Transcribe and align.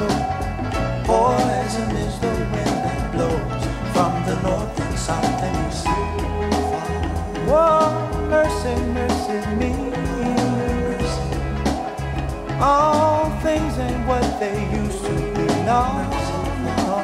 low. 0.00 0.42
Poison 1.04 1.90
is 1.96 2.18
the 2.20 2.28
wind 2.52 2.78
that 2.84 3.12
blows 3.12 3.64
from 3.92 4.12
the 4.26 4.36
north 4.42 4.80
and 4.80 4.98
south 4.98 5.42
and 5.46 5.72
east. 5.72 5.86
Whoa, 7.48 8.28
mercy, 8.28 8.74
mercy 8.96 9.38
me. 9.56 9.92
All 12.60 13.28
things 13.40 13.76
ain't 13.78 14.06
what 14.06 14.38
they 14.38 14.56
used 14.72 15.04
to 15.04 15.14
be. 15.34 15.46
No, 15.66 15.82
no. 16.62 16.96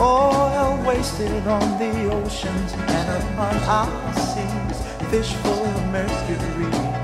Oil 0.00 0.82
wasted 0.86 1.46
on 1.46 1.78
the 1.78 2.10
oceans 2.10 2.72
and 2.72 3.22
upon 3.22 3.54
our 3.64 4.14
seas. 4.14 4.78
Fish 5.10 5.34
full 5.42 5.64
of 5.64 5.86
mercury. 5.92 6.97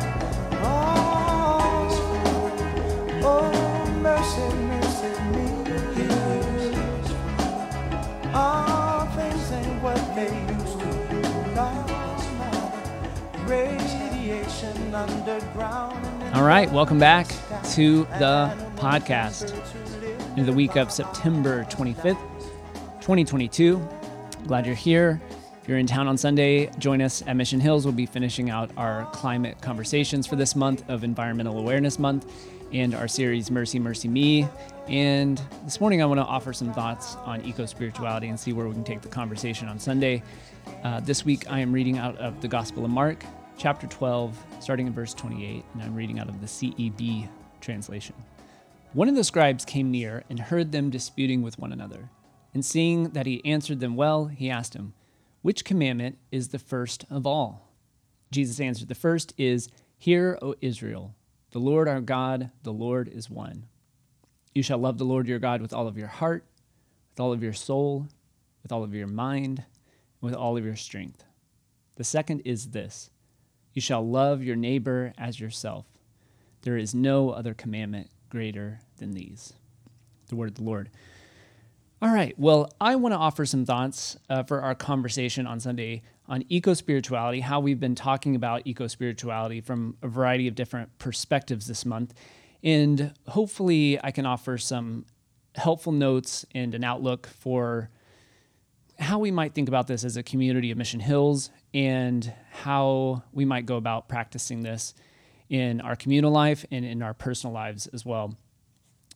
They 10.14 10.27
used 10.52 10.78
to 10.78 10.86
be. 11.10 11.20
No, 11.54 11.86
no. 12.38 13.45
Radiation 13.46 14.94
underground. 14.94 16.34
All 16.34 16.44
right, 16.44 16.70
welcome 16.70 17.00
back 17.00 17.27
to 17.72 18.05
the 18.20 18.55
podcast. 18.77 19.52
In 20.36 20.47
the 20.47 20.52
week 20.52 20.77
of 20.77 20.92
September 20.92 21.64
25th, 21.64 22.19
2022. 23.00 23.89
Glad 24.47 24.66
you're 24.66 24.74
here. 24.77 25.20
If 25.62 25.69
you're 25.69 25.78
in 25.78 25.86
town 25.86 26.06
on 26.06 26.17
Sunday, 26.17 26.70
join 26.78 27.00
us 27.02 27.22
at 27.27 27.34
Mission 27.34 27.58
Hills. 27.58 27.84
We'll 27.84 27.94
be 27.94 28.06
finishing 28.06 28.50
out 28.50 28.70
our 28.77 29.06
climate 29.12 29.61
conversations 29.61 30.27
for 30.27 30.36
this 30.36 30.55
month 30.55 30.89
of 30.89 31.02
Environmental 31.02 31.58
Awareness 31.58 31.98
Month 31.98 32.33
and 32.72 32.94
our 32.94 33.08
series 33.08 33.50
Mercy, 33.50 33.78
Mercy 33.78 34.08
Me. 34.08 34.46
And 34.88 35.40
this 35.64 35.80
morning, 35.80 36.02
I 36.02 36.04
want 36.04 36.20
to 36.20 36.24
offer 36.24 36.52
some 36.52 36.70
thoughts 36.74 37.16
on 37.24 37.42
eco 37.46 37.64
spirituality 37.64 38.28
and 38.28 38.38
see 38.38 38.52
where 38.52 38.66
we 38.66 38.74
can 38.74 38.84
take 38.84 39.00
the 39.00 39.08
conversation 39.08 39.66
on 39.66 39.78
Sunday. 39.78 40.22
Uh, 40.82 41.00
this 41.00 41.24
week, 41.24 41.50
I 41.50 41.60
am 41.60 41.72
reading 41.72 41.96
out 41.96 42.18
of 42.18 42.42
the 42.42 42.48
Gospel 42.48 42.84
of 42.84 42.90
Mark, 42.90 43.24
chapter 43.56 43.86
12, 43.86 44.38
starting 44.60 44.86
in 44.86 44.92
verse 44.92 45.14
28, 45.14 45.64
and 45.72 45.82
I'm 45.82 45.94
reading 45.94 46.18
out 46.18 46.28
of 46.28 46.38
the 46.42 46.46
CEB 46.46 47.27
translation. 47.62 48.14
One 48.92 49.08
of 49.08 49.14
the 49.14 49.24
scribes 49.24 49.64
came 49.64 49.90
near 49.90 50.22
and 50.28 50.38
heard 50.38 50.70
them 50.70 50.90
disputing 50.90 51.40
with 51.40 51.58
one 51.58 51.72
another. 51.72 52.10
And 52.52 52.62
seeing 52.62 53.10
that 53.10 53.24
he 53.24 53.42
answered 53.42 53.80
them 53.80 53.96
well, 53.96 54.27
he 54.27 54.50
asked 54.50 54.74
him, 54.74 54.92
Which 55.40 55.64
commandment 55.64 56.18
is 56.30 56.48
the 56.48 56.58
first 56.58 57.06
of 57.10 57.27
all? 57.27 57.72
Jesus 58.30 58.60
answered, 58.60 58.88
The 58.88 58.94
first 58.94 59.32
is, 59.38 59.70
Hear, 59.96 60.38
O 60.42 60.55
Israel, 60.60 61.14
the 61.52 61.58
Lord 61.58 61.88
our 61.88 62.02
God, 62.02 62.50
the 62.64 62.72
Lord 62.72 63.08
is 63.08 63.30
one. 63.30 63.64
You 64.55 64.62
shall 64.62 64.78
love 64.78 64.98
the 64.98 65.05
Lord 65.05 65.27
your 65.27 65.38
God 65.38 65.60
with 65.60 65.72
all 65.72 65.88
of 65.88 65.98
your 65.98 66.08
heart, 66.08 66.44
with 67.12 67.20
all 67.20 67.33
of 67.33 67.42
your 67.42 67.52
soul, 67.52 68.06
with 68.62 68.72
all 68.72 68.84
of 68.84 68.94
your 68.94 69.06
mind, 69.06 69.58
and 69.58 70.30
with 70.30 70.34
all 70.34 70.56
of 70.56 70.64
your 70.64 70.77
strength. 70.77 71.24
The 71.96 72.05
second 72.05 72.41
is 72.41 72.70
this 72.70 73.11
You 73.72 73.83
shall 73.83 74.06
love 74.06 74.42
your 74.42 74.56
neighbor 74.56 75.12
as 75.19 75.41
yourself. 75.41 75.86
There 76.62 76.77
is 76.77 76.94
no 76.94 77.30
other 77.30 77.52
commandment 77.52 78.11
greater 78.30 78.80
than 78.96 79.12
these. 79.12 79.52
The 80.29 80.36
word 80.36 80.51
of 80.51 80.55
the 80.55 80.62
Lord. 80.62 80.90
All 82.00 82.12
right. 82.12 82.39
Well, 82.39 82.70
I 82.80 82.96
want 82.96 83.12
to 83.12 83.18
offer 83.18 83.46
some 83.46 83.64
thoughts 83.64 84.17
uh, 84.29 84.42
for 84.42 84.61
our 84.61 84.74
conversation 84.74 85.46
on 85.46 85.61
Sunday 85.61 86.02
on 86.27 86.45
eco 86.48 86.74
spirituality, 86.74 87.40
how 87.40 87.61
we've 87.61 87.80
been 87.80 87.95
talking 87.95 88.34
about 88.34 88.62
eco 88.64 88.86
spirituality 88.86 89.61
from 89.61 89.96
a 90.02 90.08
variety 90.08 90.48
of 90.48 90.55
different 90.55 90.96
perspectives 90.98 91.67
this 91.67 91.84
month. 91.84 92.14
And 92.64 93.13
hopefully, 93.29 94.01
I 94.02 94.11
can 94.11 94.25
offer 94.25 94.57
some 94.57 95.05
helpful 95.55 95.92
notes 95.92 96.47
and 96.55 96.75
an 96.75 96.83
outlook 96.83 97.27
for 97.27 97.91
how 98.98 99.19
we 99.19 99.30
might 99.30 99.55
think 99.55 99.69
about 99.69 99.86
this 99.86 100.02
as 100.02 100.17
a 100.17 100.23
community 100.23 100.70
of 100.70 100.79
Mission 100.79 101.01
Hills 101.01 101.51
and 101.74 102.33
how 102.51 103.23
we 103.33 103.45
might 103.45 103.67
go 103.67 103.77
about 103.77 104.08
practicing 104.08 104.63
this 104.63 104.95
in 105.51 105.83
our 105.83 105.95
communal 105.95 106.33
life 106.33 106.64
and 106.70 106.85
in 106.86 107.03
our 107.03 107.13
personal 107.13 107.53
lives 107.53 107.86
as 107.89 108.07
well. 108.07 108.35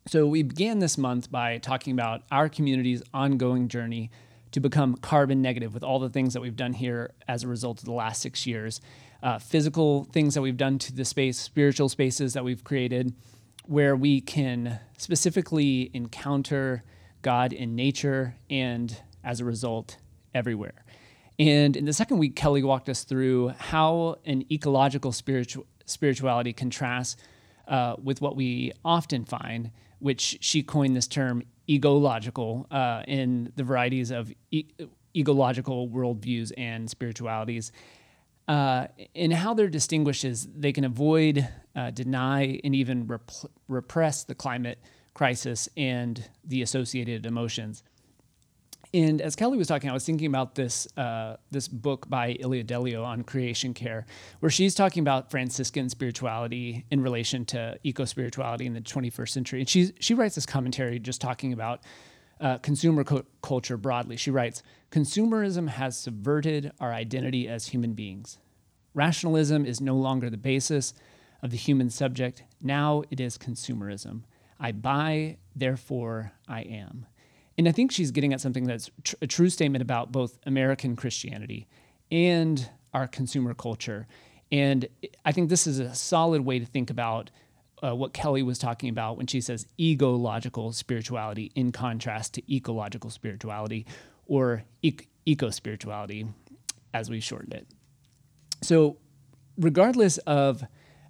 So, 0.07 0.27
we 0.27 0.43
began 0.43 0.79
this 0.81 0.99
month 0.99 1.31
by 1.31 1.57
talking 1.57 1.95
about 1.95 2.23
our 2.31 2.51
community's 2.51 3.03
ongoing 3.15 3.69
journey 3.69 4.11
to 4.53 4.61
become 4.61 4.95
carbon 4.97 5.41
negative 5.41 5.73
with 5.73 5.83
all 5.83 5.99
the 5.99 6.11
things 6.11 6.35
that 6.35 6.41
we've 6.41 6.57
done 6.57 6.75
here 6.75 7.13
as 7.27 7.45
a 7.45 7.49
result 7.49 7.79
of 7.79 7.87
the 7.87 7.93
last 7.93 8.21
six 8.21 8.47
years. 8.47 8.81
Uh, 9.23 9.39
physical 9.39 10.05
things 10.05 10.35
that 10.35 10.43
we've 10.43 10.57
done 10.57 10.79
to 10.79 10.93
the 10.95 11.05
space, 11.05 11.39
spiritual 11.39 11.89
spaces 11.89 12.35
that 12.35 12.45
we've 12.45 12.63
created, 12.63 13.15
where 13.69 13.95
we 13.95 14.21
can 14.21 14.81
specifically 14.97 15.91
encounter 15.93 16.83
God 17.21 17.53
in 17.53 17.77
nature 17.77 18.35
and 18.49 18.97
as 19.23 19.41
a 19.41 19.45
result, 19.45 19.99
everywhere. 20.35 20.85
And 21.39 21.77
in 21.77 21.85
the 21.85 21.93
second 21.93 22.17
week, 22.17 22.35
Kelly 22.35 22.63
walked 22.63 22.89
us 22.89 23.05
through 23.05 23.49
how 23.59 24.17
an 24.25 24.45
ecological 24.51 25.13
spiritu- 25.13 25.67
spirituality 25.85 26.55
contrasts 26.55 27.17
uh, 27.69 27.97
with 28.03 28.23
what 28.23 28.37
we 28.37 28.73
often 28.87 29.27
find, 29.27 29.71
which 29.99 30.39
she 30.41 30.63
coined 30.63 30.97
this 30.97 31.07
term 31.07 31.43
egological 31.69 32.67
uh, 32.71 33.03
in 33.07 33.53
the 33.57 33.65
varieties 33.65 34.11
of 34.11 34.33
e- 34.51 34.65
worldviews 35.15 36.53
and 36.57 36.89
spiritualities. 36.89 37.71
Uh, 38.49 38.87
and 39.15 39.33
how 39.33 39.53
they're 39.53 39.69
distinguished 39.69 40.25
is 40.25 40.49
they 40.57 40.73
can 40.73 40.85
avoid, 40.85 41.47
uh, 41.77 41.91
deny, 41.91 42.59
and 42.65 42.75
even 42.75 43.07
rep- 43.07 43.31
repress 43.69 44.25
the 44.25 44.35
climate 44.35 44.79
crisis 45.13 45.69
and 45.77 46.29
the 46.45 46.63
associated 46.63 47.27
emotions. 47.27 47.83
And 48.95 49.21
as 49.21 49.37
Kelly 49.37 49.59
was 49.59 49.69
talking, 49.69 49.91
I 49.91 49.93
was 49.93 50.07
thinking 50.07 50.29
about 50.29 50.55
this 50.55 50.89
uh, 50.97 51.37
this 51.51 51.69
book 51.69 52.09
by 52.09 52.37
Ilia 52.41 52.65
Delio 52.65 53.05
on 53.05 53.23
creation 53.23 53.75
care, 53.75 54.07
where 54.41 54.49
she's 54.49 54.75
talking 54.75 55.03
about 55.03 55.31
Franciscan 55.31 55.91
spirituality 55.91 56.87
in 56.91 57.03
relation 57.03 57.45
to 57.47 57.79
eco 57.83 58.07
spirituality 58.07 58.65
in 58.65 58.73
the 58.73 58.81
21st 58.81 59.29
century. 59.29 59.61
And 59.61 59.69
she 59.69 59.93
she 60.01 60.15
writes 60.15 60.37
this 60.37 60.47
commentary 60.47 60.99
just 60.99 61.21
talking 61.21 61.53
about 61.53 61.83
uh, 62.41 62.59
consumer 62.59 63.05
co- 63.05 63.25
culture 63.43 63.77
broadly. 63.77 64.17
She 64.17 64.31
writes, 64.31 64.63
"Consumerism 64.91 65.69
has 65.69 65.99
subverted 65.99 66.73
our 66.81 66.93
identity 66.93 67.49
as 67.49 67.69
human 67.69 67.95
beings. 67.95 68.39
Rationalism 68.95 69.65
is 69.65 69.81
no 69.81 69.95
longer 69.95 70.31
the 70.31 70.37
basis 70.37 70.95
of 71.43 71.51
the 71.51 71.57
human 71.57 71.91
subject. 71.91 72.43
Now 72.61 73.03
it 73.11 73.21
is 73.21 73.39
consumerism. 73.39 74.23
I 74.59 74.73
buy, 74.73 75.39
therefore 75.55 76.33
I 76.49 76.63
am." 76.63 77.07
And 77.57 77.69
I 77.69 77.73
think 77.73 77.91
she's 77.91 78.13
getting 78.13 78.33
at 78.33 78.41
something 78.41 78.65
that's 78.65 78.91
tr- 79.03 79.17
a 79.21 79.27
true 79.27 79.51
statement 79.51 79.83
about 79.83 80.13
both 80.13 80.39
American 80.47 80.95
Christianity 80.95 81.67
and 82.11 82.71
our 82.95 83.09
consumer 83.09 83.53
culture. 83.53 84.07
And 84.51 84.89
I 85.25 85.33
think 85.33 85.51
this 85.51 85.67
is 85.67 85.79
a 85.79 85.95
solid 85.95 86.43
way 86.43 86.59
to 86.59 86.65
think 86.65 86.89
about 86.89 87.31
uh, 87.83 87.95
what 87.95 88.13
Kelly 88.13 88.43
was 88.43 88.59
talking 88.59 88.89
about 88.89 89.17
when 89.17 89.27
she 89.27 89.41
says 89.41 89.67
ego-logical 89.77 90.73
spirituality 90.73 91.53
in 91.55 91.73
contrast 91.73 92.35
to 92.35 92.55
ecological 92.55 93.11
spirituality 93.11 93.87
or 94.27 94.65
eco 94.83 95.51
spirituality, 95.51 96.27
as 96.93 97.11
we 97.11 97.21
shortened 97.21 97.55
it. 97.55 97.67
So, 98.63 98.97
regardless 99.57 100.19
of 100.19 100.65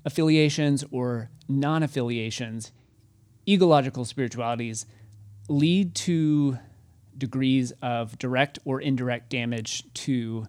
affiliations 0.05 0.85
or 0.91 1.31
non 1.49 1.82
affiliations, 1.82 2.73
ecological 3.49 4.05
spiritualities 4.05 4.87
lead 5.49 5.94
to 5.94 6.59
degrees 7.17 7.73
of 7.82 8.19
direct 8.19 8.59
or 8.64 8.81
indirect 8.81 9.31
damage 9.31 9.82
to 9.94 10.47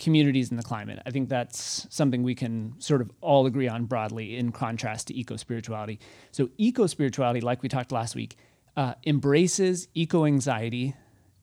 communities 0.00 0.50
and 0.50 0.58
the 0.58 0.64
climate. 0.64 1.00
I 1.06 1.10
think 1.10 1.28
that's 1.28 1.86
something 1.90 2.22
we 2.22 2.34
can 2.34 2.74
sort 2.78 3.00
of 3.00 3.10
all 3.20 3.46
agree 3.46 3.68
on 3.68 3.84
broadly 3.84 4.36
in 4.36 4.50
contrast 4.50 5.08
to 5.08 5.14
eco 5.14 5.36
spirituality. 5.36 6.00
So, 6.32 6.48
eco 6.58 6.86
spirituality, 6.86 7.40
like 7.40 7.62
we 7.62 7.68
talked 7.68 7.92
last 7.92 8.16
week, 8.16 8.36
uh, 8.76 8.94
embraces 9.06 9.88
eco 9.94 10.24
anxiety 10.24 10.94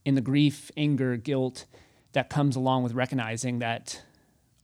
and 0.06 0.18
the 0.18 0.22
grief, 0.22 0.72
anger, 0.76 1.16
guilt 1.16 1.66
that 2.14 2.30
comes 2.30 2.56
along 2.56 2.84
with 2.84 2.94
recognizing 2.94 3.60
that 3.60 4.02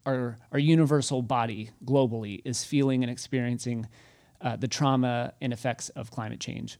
our, 0.05 0.37
our 0.51 0.59
universal 0.59 1.21
body 1.21 1.69
globally 1.85 2.41
is 2.43 2.63
feeling 2.63 3.03
and 3.03 3.11
experiencing 3.11 3.87
uh, 4.41 4.55
the 4.55 4.67
trauma 4.67 5.33
and 5.39 5.53
effects 5.53 5.89
of 5.89 6.11
climate 6.11 6.39
change. 6.39 6.77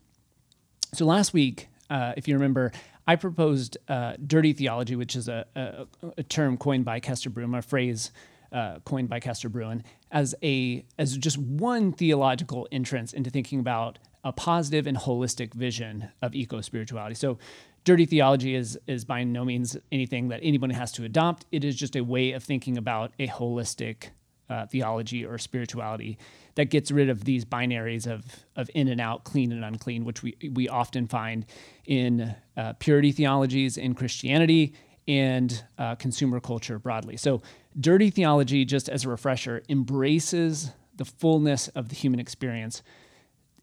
So 0.94 1.06
last 1.06 1.34
week, 1.34 1.70
uh, 1.90 2.14
if 2.18 2.28
you 2.28 2.34
remember, 2.34 2.72
I 3.08 3.16
proposed 3.16 3.78
uh, 3.88 4.14
dirty 4.26 4.54
theology, 4.54 4.96
which 4.96 5.16
is 5.16 5.28
a, 5.28 5.46
a, 5.56 5.88
a, 6.18 6.24
term 6.24 6.58
coined 6.58 6.86
by 6.86 7.00
Kester 7.00 7.30
Brewin, 7.30 7.54
a 7.56 7.62
phrase 7.62 8.12
uh, 8.52 8.80
coined 8.86 9.10
by 9.10 9.20
Kester 9.20 9.50
Brewin, 9.50 9.84
as 10.12 10.36
a 10.44 10.86
as 10.98 11.18
just 11.18 11.38
one 11.38 11.92
theological 11.92 12.68
entrance 12.72 13.12
into 13.14 13.30
thinking 13.30 13.60
about 13.60 14.00
a 14.24 14.32
positive 14.32 14.88
and 14.88 14.98
holistic 14.98 15.54
vision 15.54 16.10
of 16.22 16.34
eco 16.34 16.62
spirituality. 16.62 17.16
So, 17.16 17.40
dirty 17.84 18.06
theology 18.06 18.56
is 18.56 18.80
is 18.88 19.04
by 19.04 19.24
no 19.24 19.44
means 19.44 19.76
anything 19.92 20.30
that 20.30 20.40
anyone 20.42 20.70
has 20.70 20.92
to 20.94 21.04
adopt. 21.04 21.46
It 21.52 21.66
is 21.66 21.76
just 21.76 21.96
a 21.96 22.02
way 22.02 22.32
of 22.32 22.44
thinking 22.44 22.78
about 22.78 23.12
a 23.20 23.28
holistic 23.28 24.12
uh, 24.50 24.66
theology 24.68 25.26
or 25.26 25.38
spirituality 25.38 26.18
that 26.56 26.66
gets 26.66 26.92
rid 26.92 27.10
of 27.10 27.26
these 27.26 27.46
binaries 27.46 28.06
of 28.06 28.24
of 28.56 28.70
in 28.76 28.88
and 28.88 29.02
out, 29.02 29.24
clean 29.24 29.52
and 29.52 29.64
unclean, 29.64 30.06
which 30.06 30.24
we 30.24 30.36
we 30.52 30.68
often 30.70 31.08
find 31.08 31.46
in 31.86 32.36
uh, 32.58 32.74
purity 32.74 33.12
theologies 33.12 33.78
in 33.78 33.94
Christianity 33.96 34.74
and 35.08 35.64
uh, 35.78 35.96
consumer 35.96 36.40
culture 36.40 36.80
broadly. 36.80 37.18
So, 37.18 37.42
dirty 37.80 38.10
theology, 38.10 38.66
just 38.66 38.90
as 38.90 39.06
a 39.06 39.10
refresher, 39.10 39.64
embraces 39.70 40.72
the 40.96 41.06
fullness 41.06 41.68
of 41.70 41.90
the 41.90 41.96
human 41.96 42.20
experience 42.20 42.84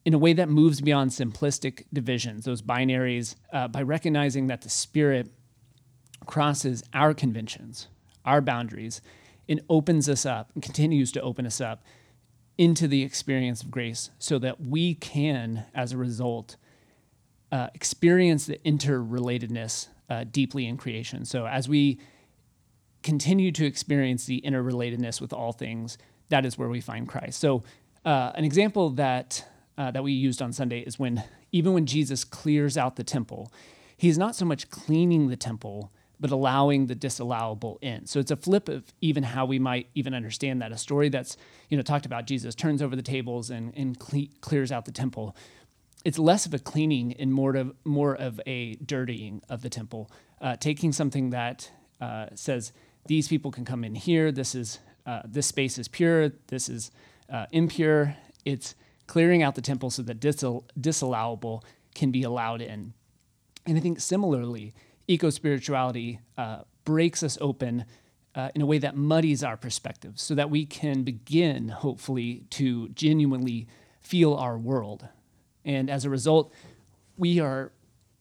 in 0.04 0.14
a 0.14 0.18
way 0.18 0.32
that 0.32 0.48
moves 0.48 0.80
beyond 0.80 1.10
simplistic 1.10 1.84
divisions, 1.92 2.44
those 2.44 2.62
binaries, 2.62 3.36
uh, 3.52 3.68
by 3.68 3.82
recognizing 3.82 4.46
that 4.48 4.62
the 4.62 4.70
Spirit 4.70 5.30
crosses 6.26 6.82
our 6.94 7.14
conventions, 7.14 7.88
our 8.24 8.40
boundaries, 8.40 9.02
and 9.48 9.60
opens 9.68 10.08
us 10.08 10.24
up 10.24 10.50
and 10.54 10.62
continues 10.62 11.10
to 11.12 11.20
open 11.20 11.46
us 11.46 11.60
up 11.60 11.82
into 12.58 12.86
the 12.86 13.02
experience 13.02 13.62
of 13.62 13.70
grace 13.70 14.10
so 14.18 14.38
that 14.38 14.60
we 14.60 14.94
can, 14.94 15.64
as 15.74 15.92
a 15.92 15.96
result, 15.96 16.56
uh, 17.50 17.68
experience 17.74 18.46
the 18.46 18.58
interrelatedness 18.64 19.88
uh, 20.08 20.24
deeply 20.30 20.66
in 20.66 20.76
creation. 20.76 21.24
So 21.24 21.46
as 21.46 21.68
we 21.68 21.98
continue 23.02 23.50
to 23.52 23.64
experience 23.64 24.26
the 24.26 24.42
interrelatedness 24.42 25.20
with 25.20 25.32
all 25.32 25.52
things, 25.52 25.96
that 26.28 26.44
is 26.44 26.58
where 26.58 26.68
we 26.68 26.80
find 26.80 27.08
Christ. 27.08 27.40
So 27.40 27.62
uh, 28.04 28.32
an 28.34 28.44
example 28.44 28.90
that 28.90 29.46
uh, 29.78 29.90
that 29.90 30.02
we 30.02 30.12
used 30.12 30.42
on 30.42 30.52
Sunday 30.52 30.80
is 30.80 30.98
when 30.98 31.24
even 31.52 31.72
when 31.72 31.86
Jesus 31.86 32.24
clears 32.24 32.76
out 32.76 32.96
the 32.96 33.04
temple, 33.04 33.50
he's 33.96 34.18
not 34.18 34.36
so 34.36 34.44
much 34.44 34.70
cleaning 34.70 35.28
the 35.28 35.36
temple 35.36 35.90
but 36.20 36.30
allowing 36.30 36.86
the 36.86 36.94
disallowable 36.94 37.78
in. 37.80 38.06
So 38.06 38.20
it's 38.20 38.30
a 38.30 38.36
flip 38.36 38.68
of 38.68 38.92
even 39.00 39.22
how 39.22 39.46
we 39.46 39.58
might 39.58 39.88
even 39.94 40.14
understand 40.14 40.60
that. 40.60 40.70
A 40.70 40.78
story 40.78 41.08
that's, 41.08 41.36
you 41.70 41.76
know, 41.76 41.82
talked 41.82 42.06
about 42.06 42.26
Jesus 42.26 42.54
turns 42.54 42.82
over 42.82 42.94
the 42.94 43.02
tables 43.02 43.50
and, 43.50 43.72
and 43.74 43.98
cle- 43.98 44.28
clears 44.42 44.70
out 44.70 44.84
the 44.84 44.92
temple. 44.92 45.34
It's 46.04 46.18
less 46.18 46.46
of 46.46 46.54
a 46.54 46.58
cleaning 46.58 47.14
and 47.14 47.32
more 47.32 47.56
of, 47.56 47.74
more 47.84 48.14
of 48.14 48.40
a 48.46 48.74
dirtying 48.76 49.42
of 49.48 49.62
the 49.62 49.70
temple, 49.70 50.10
uh, 50.40 50.56
taking 50.56 50.92
something 50.92 51.30
that 51.30 51.70
uh, 52.00 52.26
says, 52.34 52.72
these 53.06 53.28
people 53.28 53.50
can 53.50 53.64
come 53.64 53.82
in 53.82 53.94
here, 53.94 54.30
this 54.30 54.54
is 54.54 54.78
uh, 55.06 55.22
this 55.24 55.46
space 55.46 55.78
is 55.78 55.88
pure, 55.88 56.28
this 56.48 56.68
is 56.68 56.90
uh, 57.32 57.46
impure. 57.50 58.14
It's 58.44 58.74
clearing 59.06 59.42
out 59.42 59.54
the 59.54 59.62
temple 59.62 59.90
so 59.90 60.02
that 60.02 60.20
disall- 60.20 60.64
disallowable 60.78 61.62
can 61.94 62.10
be 62.10 62.22
allowed 62.22 62.60
in. 62.60 62.92
And 63.66 63.76
I 63.76 63.80
think 63.80 64.00
similarly, 64.00 64.72
eco 65.10 65.28
spirituality 65.28 66.20
uh, 66.38 66.60
breaks 66.84 67.22
us 67.22 67.36
open 67.40 67.84
uh, 68.34 68.48
in 68.54 68.62
a 68.62 68.66
way 68.66 68.78
that 68.78 68.96
muddies 68.96 69.42
our 69.42 69.56
perspective 69.56 70.12
so 70.14 70.34
that 70.36 70.50
we 70.50 70.64
can 70.64 71.02
begin, 71.02 71.68
hopefully, 71.68 72.44
to 72.50 72.88
genuinely 72.90 73.66
feel 74.00 74.34
our 74.34 74.56
world. 74.56 75.08
And 75.64 75.90
as 75.90 76.04
a 76.04 76.10
result, 76.10 76.52
we 77.16 77.40
are, 77.40 77.72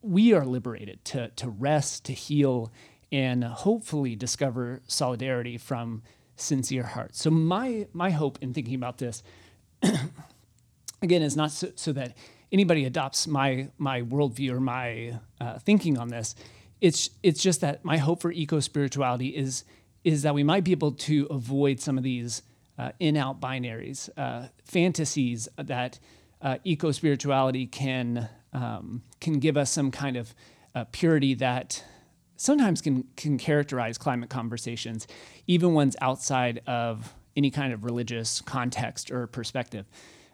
we 0.02 0.32
are 0.32 0.44
liberated 0.44 1.04
to, 1.06 1.28
to 1.36 1.48
rest, 1.48 2.04
to 2.06 2.12
heal, 2.12 2.72
and 3.12 3.44
hopefully 3.44 4.16
discover 4.16 4.82
solidarity 4.88 5.56
from 5.58 6.02
sincere 6.34 6.82
hearts. 6.82 7.20
So, 7.20 7.30
my, 7.30 7.86
my 7.92 8.10
hope 8.10 8.38
in 8.40 8.52
thinking 8.52 8.74
about 8.74 8.98
this, 8.98 9.22
again, 11.02 11.22
is 11.22 11.36
not 11.36 11.52
so, 11.52 11.68
so, 11.76 11.92
that 11.92 12.16
anybody 12.50 12.84
adopts 12.84 13.28
my, 13.28 13.68
my 13.78 14.02
worldview 14.02 14.52
or 14.52 14.60
my 14.60 15.20
uh, 15.40 15.58
thinking 15.60 15.98
on 15.98 16.08
this 16.08 16.34
it's 16.80 17.10
it's 17.22 17.42
just 17.42 17.60
that 17.60 17.84
my 17.84 17.98
hope 17.98 18.20
for 18.20 18.32
eco 18.32 18.60
spirituality 18.60 19.28
is 19.28 19.64
is 20.04 20.22
that 20.22 20.34
we 20.34 20.42
might 20.42 20.64
be 20.64 20.72
able 20.72 20.92
to 20.92 21.26
avoid 21.30 21.80
some 21.80 21.98
of 21.98 22.04
these 22.04 22.42
uh, 22.78 22.92
in 22.98 23.16
out 23.16 23.40
binaries, 23.40 24.08
uh, 24.16 24.46
fantasies 24.64 25.48
that 25.58 25.98
uh, 26.40 26.56
eco 26.64 26.90
spirituality 26.90 27.66
can 27.66 28.28
um, 28.52 29.02
can 29.20 29.38
give 29.38 29.56
us 29.56 29.70
some 29.70 29.90
kind 29.90 30.16
of 30.16 30.34
uh, 30.74 30.84
purity 30.90 31.34
that 31.34 31.84
sometimes 32.36 32.80
can 32.80 33.04
can 33.16 33.36
characterize 33.36 33.98
climate 33.98 34.30
conversations, 34.30 35.06
even 35.46 35.74
ones 35.74 35.94
outside 36.00 36.62
of 36.66 37.14
any 37.36 37.50
kind 37.50 37.72
of 37.72 37.84
religious 37.84 38.40
context 38.40 39.10
or 39.10 39.26
perspective, 39.26 39.86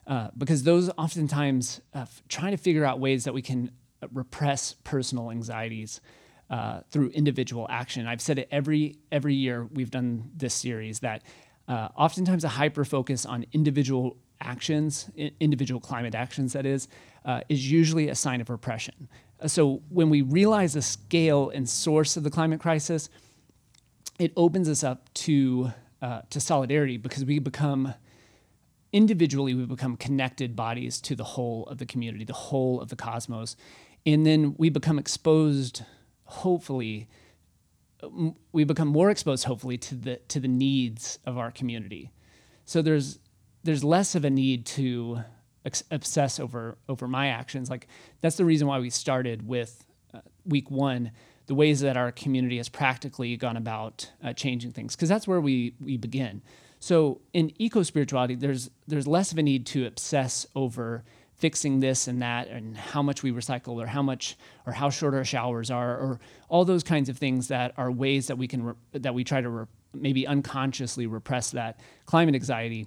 uh, 0.06 0.28
because 0.38 0.62
those 0.62 0.88
oftentimes 0.96 1.80
uh, 1.94 2.06
trying 2.28 2.52
to 2.52 2.56
figure 2.56 2.84
out 2.84 3.00
ways 3.00 3.24
that 3.24 3.34
we 3.34 3.42
can 3.42 3.72
repress 4.12 4.76
personal 4.84 5.32
anxieties 5.32 6.00
uh, 6.50 6.80
through 6.90 7.08
individual 7.10 7.66
action. 7.70 8.06
I've 8.06 8.20
said 8.20 8.38
it 8.38 8.48
every 8.50 8.98
every 9.10 9.34
year 9.34 9.64
we've 9.72 9.90
done 9.90 10.30
this 10.36 10.54
series 10.54 11.00
that 11.00 11.22
uh, 11.68 11.88
oftentimes 11.96 12.44
a 12.44 12.48
hyper 12.48 12.84
focus 12.84 13.26
on 13.26 13.44
individual 13.52 14.16
actions, 14.40 15.10
individual 15.40 15.80
climate 15.80 16.14
actions, 16.14 16.52
that 16.52 16.66
is, 16.66 16.88
uh, 17.24 17.40
is 17.48 17.70
usually 17.70 18.08
a 18.08 18.14
sign 18.14 18.40
of 18.40 18.50
repression. 18.50 19.08
Uh, 19.40 19.48
so 19.48 19.82
when 19.88 20.10
we 20.10 20.22
realize 20.22 20.74
the 20.74 20.82
scale 20.82 21.50
and 21.50 21.68
source 21.68 22.16
of 22.16 22.22
the 22.22 22.30
climate 22.30 22.60
crisis, 22.60 23.08
it 24.18 24.32
opens 24.36 24.68
us 24.68 24.82
up 24.84 25.12
to 25.14 25.72
uh, 26.02 26.20
to 26.28 26.38
solidarity 26.38 26.98
because 26.98 27.24
we 27.24 27.38
become 27.38 27.94
individually 28.92 29.54
we 29.54 29.64
become 29.64 29.96
connected 29.96 30.54
bodies 30.54 31.00
to 31.00 31.16
the 31.16 31.24
whole 31.24 31.64
of 31.64 31.78
the 31.78 31.86
community, 31.86 32.24
the 32.24 32.32
whole 32.32 32.80
of 32.80 32.88
the 32.88 32.96
cosmos, 32.96 33.56
and 34.04 34.24
then 34.24 34.54
we 34.58 34.70
become 34.70 34.98
exposed 34.98 35.82
hopefully 36.26 37.08
we 38.52 38.64
become 38.64 38.88
more 38.88 39.10
exposed 39.10 39.44
hopefully 39.44 39.78
to 39.78 39.94
the 39.94 40.16
to 40.28 40.40
the 40.40 40.48
needs 40.48 41.18
of 41.24 41.38
our 41.38 41.50
community. 41.50 42.12
So 42.64 42.82
there's 42.82 43.18
there's 43.64 43.82
less 43.82 44.14
of 44.14 44.24
a 44.24 44.30
need 44.30 44.66
to 44.66 45.20
ex- 45.64 45.84
obsess 45.90 46.38
over 46.38 46.78
over 46.88 47.08
my 47.08 47.28
actions. 47.28 47.70
Like 47.70 47.88
that's 48.20 48.36
the 48.36 48.44
reason 48.44 48.66
why 48.66 48.78
we 48.78 48.90
started 48.90 49.46
with 49.46 49.84
uh, 50.14 50.20
week 50.44 50.70
1 50.70 51.10
the 51.46 51.54
ways 51.54 51.80
that 51.80 51.96
our 51.96 52.10
community 52.10 52.56
has 52.56 52.68
practically 52.68 53.36
gone 53.36 53.56
about 53.56 54.10
uh, 54.22 54.32
changing 54.32 54.72
things 54.72 54.96
because 54.96 55.08
that's 55.08 55.28
where 55.28 55.40
we 55.40 55.74
we 55.80 55.96
begin. 55.96 56.42
So 56.80 57.20
in 57.32 57.52
eco 57.60 57.82
spirituality 57.82 58.34
there's 58.34 58.70
there's 58.86 59.06
less 59.06 59.32
of 59.32 59.38
a 59.38 59.42
need 59.42 59.64
to 59.66 59.86
obsess 59.86 60.46
over 60.54 61.04
fixing 61.36 61.80
this 61.80 62.08
and 62.08 62.22
that 62.22 62.48
and 62.48 62.76
how 62.76 63.02
much 63.02 63.22
we 63.22 63.30
recycle 63.30 63.82
or 63.82 63.86
how 63.86 64.02
much 64.02 64.36
or 64.66 64.72
how 64.72 64.88
short 64.88 65.14
our 65.14 65.24
showers 65.24 65.70
are 65.70 65.96
or 65.96 66.20
all 66.48 66.64
those 66.64 66.82
kinds 66.82 67.08
of 67.08 67.18
things 67.18 67.48
that 67.48 67.72
are 67.76 67.90
ways 67.90 68.26
that 68.26 68.38
we 68.38 68.48
can 68.48 68.62
re- 68.62 68.74
that 68.92 69.14
we 69.14 69.22
try 69.22 69.40
to 69.40 69.48
re- 69.48 69.66
maybe 69.92 70.26
unconsciously 70.26 71.06
repress 71.06 71.50
that 71.50 71.78
climate 72.06 72.34
anxiety. 72.34 72.86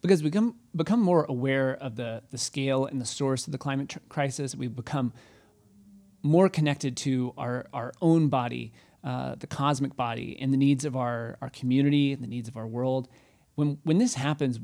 Because 0.00 0.22
we 0.22 0.30
become 0.30 0.54
become 0.76 1.00
more 1.00 1.24
aware 1.28 1.74
of 1.74 1.96
the 1.96 2.22
the 2.30 2.38
scale 2.38 2.86
and 2.86 3.00
the 3.00 3.06
source 3.06 3.46
of 3.46 3.52
the 3.52 3.58
climate 3.58 3.88
tr- 3.88 3.98
crisis 4.08 4.54
we 4.54 4.68
become 4.68 5.12
more 6.22 6.48
connected 6.48 6.96
to 6.98 7.34
our 7.36 7.66
our 7.72 7.92
own 8.00 8.28
body 8.28 8.72
uh, 9.02 9.34
the 9.36 9.46
cosmic 9.46 9.96
body 9.96 10.36
and 10.40 10.52
the 10.52 10.56
needs 10.56 10.84
of 10.84 10.96
our 10.96 11.36
our 11.40 11.50
community 11.50 12.12
and 12.12 12.22
the 12.22 12.26
needs 12.28 12.48
of 12.48 12.56
our 12.56 12.66
world. 12.66 13.08
When 13.56 13.78
when 13.82 13.98
this 13.98 14.14
happens 14.14 14.60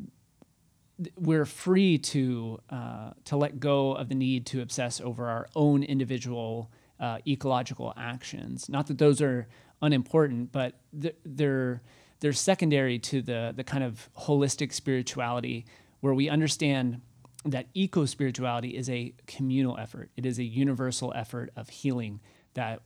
we're 1.17 1.45
free 1.45 1.99
to 1.99 2.61
uh, 2.71 3.11
to 3.25 3.37
let 3.37 3.59
go 3.59 3.93
of 3.93 4.09
the 4.09 4.15
need 4.15 4.47
to 4.47 4.63
obsess 4.63 5.01
over 5.01 5.27
our 5.29 5.49
own 5.57 5.83
individual 5.83 6.71
uh, 7.01 7.19
ecological 7.27 7.93
actions. 7.97 8.69
Not 8.69 8.87
that 8.87 8.99
those 8.99 9.21
are 9.21 9.49
unimportant, 9.83 10.53
but 10.53 10.81
they're 10.93 11.83
they're 12.21 12.33
secondary 12.33 12.99
to 13.01 13.23
the 13.23 13.53
the 13.57 13.65
kind 13.65 13.85
of 13.85 14.09
holistic 14.19 14.73
spirituality 14.73 15.67
where 16.01 16.15
we 16.15 16.29
understand 16.29 17.01
that 17.45 17.67
eco 17.75 18.07
spirituality 18.07 18.77
is 18.77 18.89
a 18.89 19.15
communal 19.27 19.77
effort. 19.79 20.11
It 20.17 20.25
is 20.25 20.39
a 20.39 20.45
universal 20.45 21.13
effort 21.15 21.51
of 21.57 21.69
healing 21.69 22.21
that 22.55 22.81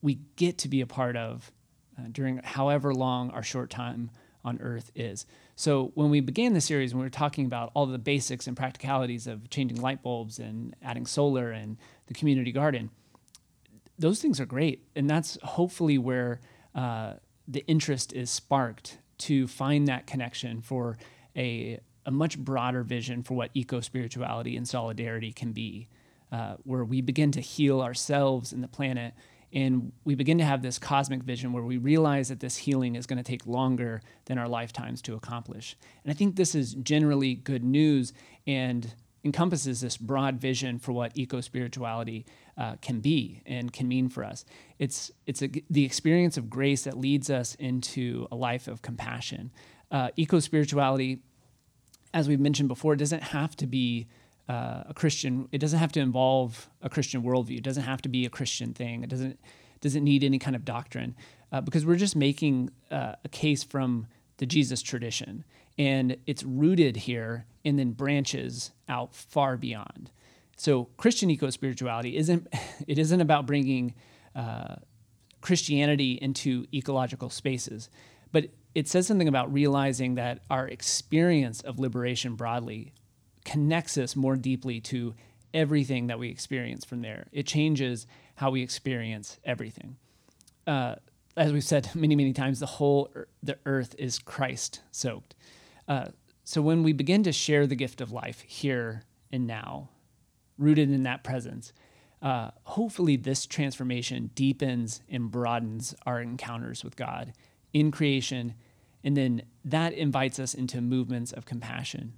we 0.00 0.20
get 0.36 0.58
to 0.58 0.68
be 0.68 0.80
a 0.80 0.86
part 0.86 1.16
of 1.16 1.50
uh, 1.98 2.04
during 2.12 2.38
however 2.38 2.94
long 2.94 3.30
our 3.30 3.42
short 3.42 3.68
time 3.68 4.10
on 4.44 4.60
earth 4.60 4.90
is. 4.94 5.26
So 5.56 5.92
when 5.94 6.10
we 6.10 6.20
began 6.20 6.54
the 6.54 6.60
series, 6.60 6.94
when 6.94 7.00
we 7.00 7.06
were 7.06 7.10
talking 7.10 7.46
about 7.46 7.70
all 7.74 7.86
the 7.86 7.98
basics 7.98 8.46
and 8.46 8.56
practicalities 8.56 9.26
of 9.26 9.50
changing 9.50 9.80
light 9.80 10.02
bulbs 10.02 10.38
and 10.38 10.74
adding 10.82 11.06
solar 11.06 11.50
and 11.50 11.76
the 12.06 12.14
community 12.14 12.52
garden, 12.52 12.90
those 13.98 14.20
things 14.20 14.40
are 14.40 14.46
great, 14.46 14.86
and 14.94 15.10
that's 15.10 15.38
hopefully 15.42 15.98
where 15.98 16.40
uh, 16.74 17.14
the 17.48 17.66
interest 17.66 18.12
is 18.12 18.30
sparked 18.30 18.98
to 19.18 19.48
find 19.48 19.88
that 19.88 20.06
connection 20.06 20.62
for 20.62 20.96
a 21.36 21.80
a 22.06 22.10
much 22.10 22.38
broader 22.38 22.82
vision 22.82 23.22
for 23.22 23.34
what 23.34 23.50
eco 23.52 23.80
spirituality 23.80 24.56
and 24.56 24.66
solidarity 24.66 25.30
can 25.30 25.52
be, 25.52 25.88
uh, 26.32 26.54
where 26.64 26.82
we 26.82 27.02
begin 27.02 27.30
to 27.30 27.40
heal 27.40 27.82
ourselves 27.82 28.50
and 28.50 28.64
the 28.64 28.68
planet 28.68 29.12
and 29.52 29.92
we 30.04 30.14
begin 30.14 30.38
to 30.38 30.44
have 30.44 30.62
this 30.62 30.78
cosmic 30.78 31.22
vision 31.22 31.52
where 31.52 31.62
we 31.62 31.78
realize 31.78 32.28
that 32.28 32.40
this 32.40 32.56
healing 32.56 32.96
is 32.96 33.06
going 33.06 33.16
to 33.16 33.22
take 33.22 33.46
longer 33.46 34.02
than 34.26 34.38
our 34.38 34.48
lifetimes 34.48 35.00
to 35.02 35.14
accomplish. 35.14 35.76
And 36.04 36.10
I 36.10 36.14
think 36.14 36.36
this 36.36 36.54
is 36.54 36.74
generally 36.74 37.34
good 37.34 37.64
news 37.64 38.12
and 38.46 38.94
encompasses 39.24 39.80
this 39.80 39.96
broad 39.96 40.40
vision 40.40 40.78
for 40.78 40.92
what 40.92 41.12
eco 41.16 41.40
spirituality 41.40 42.24
uh, 42.56 42.76
can 42.82 43.00
be 43.00 43.42
and 43.46 43.72
can 43.72 43.88
mean 43.88 44.08
for 44.08 44.24
us. 44.24 44.44
It's, 44.78 45.10
it's 45.26 45.42
a, 45.42 45.50
the 45.70 45.84
experience 45.84 46.36
of 46.36 46.50
grace 46.50 46.84
that 46.84 46.96
leads 46.96 47.30
us 47.30 47.54
into 47.56 48.28
a 48.30 48.36
life 48.36 48.68
of 48.68 48.82
compassion. 48.82 49.50
Uh, 49.90 50.10
Eco 50.16 50.38
spirituality, 50.38 51.20
as 52.12 52.28
we've 52.28 52.40
mentioned 52.40 52.68
before, 52.68 52.96
doesn't 52.96 53.22
have 53.22 53.56
to 53.56 53.66
be 53.66 54.08
uh, 54.48 54.84
a 54.88 54.94
Christian. 54.94 55.48
It 55.52 55.58
doesn't 55.58 55.78
have 55.78 55.92
to 55.92 56.00
involve 56.00 56.68
a 56.82 56.88
Christian 56.88 57.22
worldview. 57.22 57.58
It 57.58 57.64
doesn't 57.64 57.82
have 57.82 58.02
to 58.02 58.08
be 58.08 58.24
a 58.24 58.30
Christian 58.30 58.72
thing. 58.72 59.02
It 59.02 59.10
doesn't 59.10 59.38
doesn't 59.80 60.02
need 60.02 60.24
any 60.24 60.38
kind 60.38 60.56
of 60.56 60.64
doctrine 60.64 61.14
uh, 61.52 61.60
because 61.60 61.86
we're 61.86 61.96
just 61.96 62.16
making 62.16 62.70
uh, 62.90 63.14
a 63.24 63.28
case 63.28 63.62
from 63.62 64.08
the 64.38 64.46
Jesus 64.46 64.82
tradition, 64.82 65.44
and 65.76 66.16
it's 66.26 66.42
rooted 66.42 66.96
here 66.96 67.46
and 67.64 67.78
then 67.78 67.92
branches 67.92 68.72
out 68.88 69.14
far 69.14 69.56
beyond. 69.56 70.10
So 70.56 70.88
Christian 70.96 71.30
eco 71.30 71.50
spirituality 71.50 72.16
isn't 72.16 72.48
it 72.86 72.98
isn't 72.98 73.20
about 73.20 73.46
bringing 73.46 73.94
uh, 74.34 74.76
Christianity 75.40 76.18
into 76.20 76.66
ecological 76.72 77.30
spaces, 77.30 77.88
but 78.32 78.46
it 78.74 78.88
says 78.88 79.06
something 79.06 79.28
about 79.28 79.52
realizing 79.52 80.14
that 80.16 80.40
our 80.50 80.68
experience 80.68 81.60
of 81.60 81.78
liberation 81.78 82.34
broadly 82.34 82.92
connects 83.48 83.96
us 83.96 84.14
more 84.14 84.36
deeply 84.36 84.78
to 84.78 85.14
everything 85.54 86.08
that 86.08 86.18
we 86.18 86.28
experience 86.28 86.84
from 86.84 87.00
there. 87.00 87.26
It 87.32 87.46
changes 87.46 88.06
how 88.34 88.50
we 88.50 88.62
experience 88.62 89.38
everything. 89.42 89.96
Uh, 90.66 90.96
as 91.34 91.50
we've 91.50 91.64
said 91.64 91.90
many, 91.94 92.14
many 92.14 92.34
times, 92.34 92.60
the 92.60 92.66
whole 92.66 93.10
the 93.42 93.58
earth 93.64 93.94
is 93.98 94.18
Christ 94.18 94.82
soaked. 94.90 95.34
Uh, 95.88 96.08
so 96.44 96.60
when 96.60 96.82
we 96.82 96.92
begin 96.92 97.22
to 97.22 97.32
share 97.32 97.66
the 97.66 97.74
gift 97.74 98.02
of 98.02 98.12
life 98.12 98.42
here 98.42 99.04
and 99.32 99.46
now, 99.46 99.88
rooted 100.58 100.90
in 100.90 101.04
that 101.04 101.24
presence, 101.24 101.72
uh, 102.20 102.50
hopefully 102.64 103.16
this 103.16 103.46
transformation 103.46 104.30
deepens 104.34 105.00
and 105.08 105.30
broadens 105.30 105.94
our 106.04 106.20
encounters 106.20 106.84
with 106.84 106.96
God 106.96 107.32
in 107.72 107.90
creation, 107.90 108.54
and 109.02 109.16
then 109.16 109.42
that 109.64 109.94
invites 109.94 110.38
us 110.38 110.52
into 110.52 110.82
movements 110.82 111.32
of 111.32 111.46
compassion. 111.46 112.12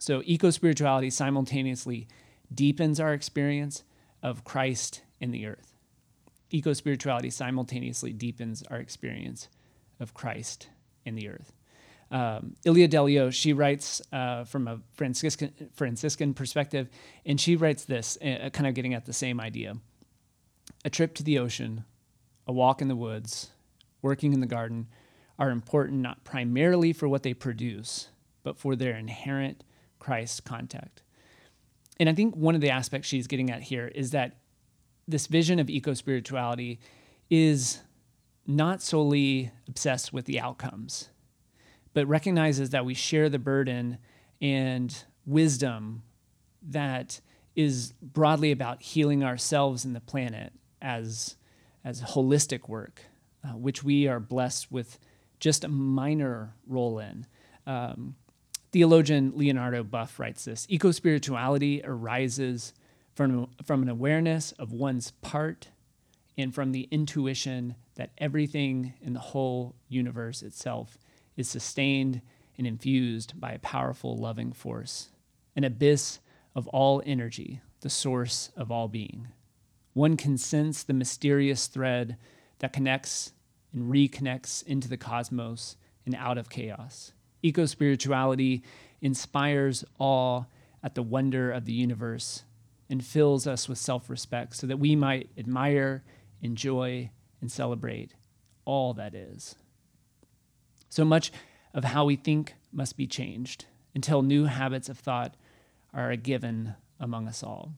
So 0.00 0.22
eco 0.24 0.48
spirituality 0.48 1.10
simultaneously 1.10 2.08
deepens 2.52 2.98
our 2.98 3.12
experience 3.12 3.84
of 4.22 4.44
Christ 4.44 5.02
in 5.20 5.30
the 5.30 5.46
earth. 5.46 5.76
Eco 6.50 6.72
spirituality 6.72 7.28
simultaneously 7.28 8.14
deepens 8.14 8.62
our 8.70 8.78
experience 8.78 9.48
of 10.00 10.14
Christ 10.14 10.70
in 11.04 11.16
the 11.16 11.28
earth. 11.28 11.52
Um, 12.10 12.56
Ilia 12.64 12.88
Delio, 12.88 13.30
she 13.30 13.52
writes 13.52 14.00
uh, 14.10 14.44
from 14.44 14.66
a 14.68 14.80
Franciscan, 14.94 15.52
Franciscan 15.74 16.32
perspective, 16.32 16.88
and 17.26 17.38
she 17.38 17.54
writes 17.54 17.84
this, 17.84 18.16
uh, 18.22 18.48
kind 18.54 18.66
of 18.66 18.72
getting 18.72 18.94
at 18.94 19.04
the 19.04 19.12
same 19.12 19.38
idea. 19.38 19.76
A 20.82 20.88
trip 20.88 21.14
to 21.16 21.22
the 21.22 21.38
ocean, 21.38 21.84
a 22.46 22.52
walk 22.52 22.80
in 22.80 22.88
the 22.88 22.96
woods, 22.96 23.50
working 24.00 24.32
in 24.32 24.40
the 24.40 24.46
garden 24.46 24.86
are 25.38 25.50
important 25.50 26.00
not 26.00 26.24
primarily 26.24 26.94
for 26.94 27.06
what 27.06 27.22
they 27.22 27.34
produce, 27.34 28.08
but 28.42 28.58
for 28.58 28.74
their 28.74 28.96
inherent 28.96 29.62
Christ 30.00 30.44
contact. 30.44 31.02
And 32.00 32.08
I 32.08 32.14
think 32.14 32.34
one 32.34 32.54
of 32.54 32.60
the 32.60 32.70
aspects 32.70 33.06
she's 33.06 33.28
getting 33.28 33.50
at 33.50 33.62
here 33.62 33.86
is 33.94 34.10
that 34.10 34.38
this 35.06 35.26
vision 35.26 35.58
of 35.58 35.70
eco 35.70 35.94
spirituality 35.94 36.80
is 37.28 37.80
not 38.46 38.82
solely 38.82 39.52
obsessed 39.68 40.12
with 40.12 40.24
the 40.24 40.40
outcomes, 40.40 41.10
but 41.94 42.06
recognizes 42.08 42.70
that 42.70 42.84
we 42.84 42.94
share 42.94 43.28
the 43.28 43.38
burden 43.38 43.98
and 44.40 45.04
wisdom 45.26 46.02
that 46.62 47.20
is 47.54 47.92
broadly 48.00 48.50
about 48.50 48.82
healing 48.82 49.22
ourselves 49.22 49.84
and 49.84 49.94
the 49.94 50.00
planet 50.00 50.52
as, 50.80 51.36
as 51.84 52.02
holistic 52.02 52.68
work, 52.68 53.02
uh, 53.44 53.56
which 53.56 53.84
we 53.84 54.06
are 54.06 54.20
blessed 54.20 54.72
with 54.72 54.98
just 55.38 55.64
a 55.64 55.68
minor 55.68 56.54
role 56.66 56.98
in. 56.98 57.26
Um, 57.66 58.16
theologian 58.72 59.32
Leonardo 59.34 59.82
Boff 59.82 60.18
writes 60.18 60.44
this 60.44 60.66
Eco 60.68 60.92
spirituality 60.92 61.80
arises 61.84 62.72
from, 63.14 63.50
from 63.64 63.82
an 63.82 63.88
awareness 63.88 64.52
of 64.52 64.72
one's 64.72 65.10
part 65.22 65.68
and 66.38 66.54
from 66.54 66.72
the 66.72 66.88
intuition 66.90 67.74
that 67.96 68.12
everything 68.18 68.94
in 69.02 69.12
the 69.12 69.20
whole 69.20 69.74
universe 69.88 70.42
itself 70.42 70.96
is 71.36 71.48
sustained 71.48 72.22
and 72.56 72.66
infused 72.66 73.38
by 73.40 73.52
a 73.52 73.58
powerful, 73.58 74.16
loving 74.16 74.52
force, 74.52 75.10
an 75.56 75.64
abyss 75.64 76.20
of 76.54 76.66
all 76.68 77.02
energy, 77.04 77.60
the 77.80 77.90
source 77.90 78.50
of 78.56 78.70
all 78.70 78.88
being. 78.88 79.28
One 79.92 80.16
can 80.16 80.38
sense 80.38 80.82
the 80.82 80.92
mysterious 80.92 81.66
thread 81.66 82.16
that 82.60 82.72
connects 82.72 83.32
and 83.72 83.90
reconnects 83.92 84.62
into 84.64 84.88
the 84.88 84.96
cosmos 84.96 85.76
and 86.06 86.14
out 86.14 86.38
of 86.38 86.50
chaos. 86.50 87.12
Eco 87.42 87.66
spirituality 87.66 88.62
inspires 89.00 89.84
awe 89.98 90.44
at 90.82 90.94
the 90.94 91.02
wonder 91.02 91.50
of 91.50 91.64
the 91.64 91.72
universe 91.72 92.44
and 92.88 93.04
fills 93.04 93.46
us 93.46 93.68
with 93.68 93.78
self 93.78 94.10
respect 94.10 94.56
so 94.56 94.66
that 94.66 94.78
we 94.78 94.96
might 94.96 95.30
admire, 95.38 96.02
enjoy, 96.42 97.10
and 97.40 97.50
celebrate 97.50 98.14
all 98.64 98.92
that 98.94 99.14
is. 99.14 99.54
So 100.88 101.04
much 101.04 101.32
of 101.72 101.84
how 101.84 102.04
we 102.04 102.16
think 102.16 102.54
must 102.72 102.96
be 102.96 103.06
changed 103.06 103.66
until 103.94 104.22
new 104.22 104.44
habits 104.44 104.88
of 104.88 104.98
thought 104.98 105.34
are 105.94 106.10
a 106.10 106.16
given 106.16 106.74
among 106.98 107.28
us 107.28 107.42
all. 107.42 107.72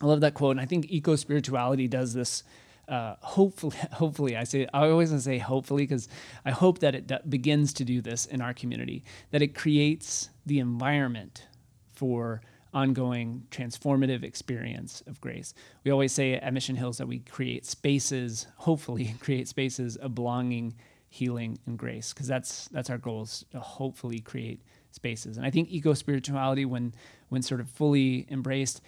I 0.00 0.06
love 0.06 0.20
that 0.20 0.34
quote, 0.34 0.52
and 0.52 0.60
I 0.60 0.66
think 0.66 0.86
eco 0.90 1.16
spirituality 1.16 1.88
does 1.88 2.14
this. 2.14 2.42
Uh, 2.88 3.16
hopefully, 3.20 3.76
hopefully, 3.92 4.36
I 4.36 4.44
say 4.44 4.66
I 4.72 4.88
always 4.88 5.22
say 5.22 5.38
hopefully 5.38 5.84
because 5.84 6.08
I 6.44 6.50
hope 6.50 6.80
that 6.80 6.94
it 6.94 7.06
d- 7.06 7.16
begins 7.28 7.72
to 7.74 7.84
do 7.84 8.00
this 8.00 8.26
in 8.26 8.40
our 8.40 8.54
community. 8.54 9.04
That 9.30 9.42
it 9.42 9.54
creates 9.54 10.30
the 10.46 10.58
environment 10.58 11.46
for 11.94 12.42
ongoing 12.74 13.46
transformative 13.50 14.24
experience 14.24 15.02
of 15.06 15.20
grace. 15.20 15.54
We 15.84 15.92
always 15.92 16.12
say 16.12 16.34
at 16.34 16.52
Mission 16.52 16.74
Hills 16.76 16.98
that 16.98 17.06
we 17.06 17.20
create 17.20 17.64
spaces, 17.64 18.46
hopefully 18.56 19.14
create 19.20 19.48
spaces 19.48 19.96
of 19.96 20.14
belonging, 20.14 20.74
healing, 21.08 21.58
and 21.66 21.78
grace, 21.78 22.12
because 22.12 22.26
that's 22.26 22.68
that's 22.68 22.90
our 22.90 22.98
goal 22.98 23.22
is 23.22 23.44
to 23.52 23.60
hopefully 23.60 24.18
create 24.18 24.60
spaces. 24.90 25.36
And 25.36 25.46
I 25.46 25.50
think 25.50 25.70
eco 25.70 25.94
spirituality, 25.94 26.64
when 26.64 26.92
when 27.28 27.42
sort 27.42 27.60
of 27.60 27.68
fully 27.70 28.26
embraced, 28.30 28.82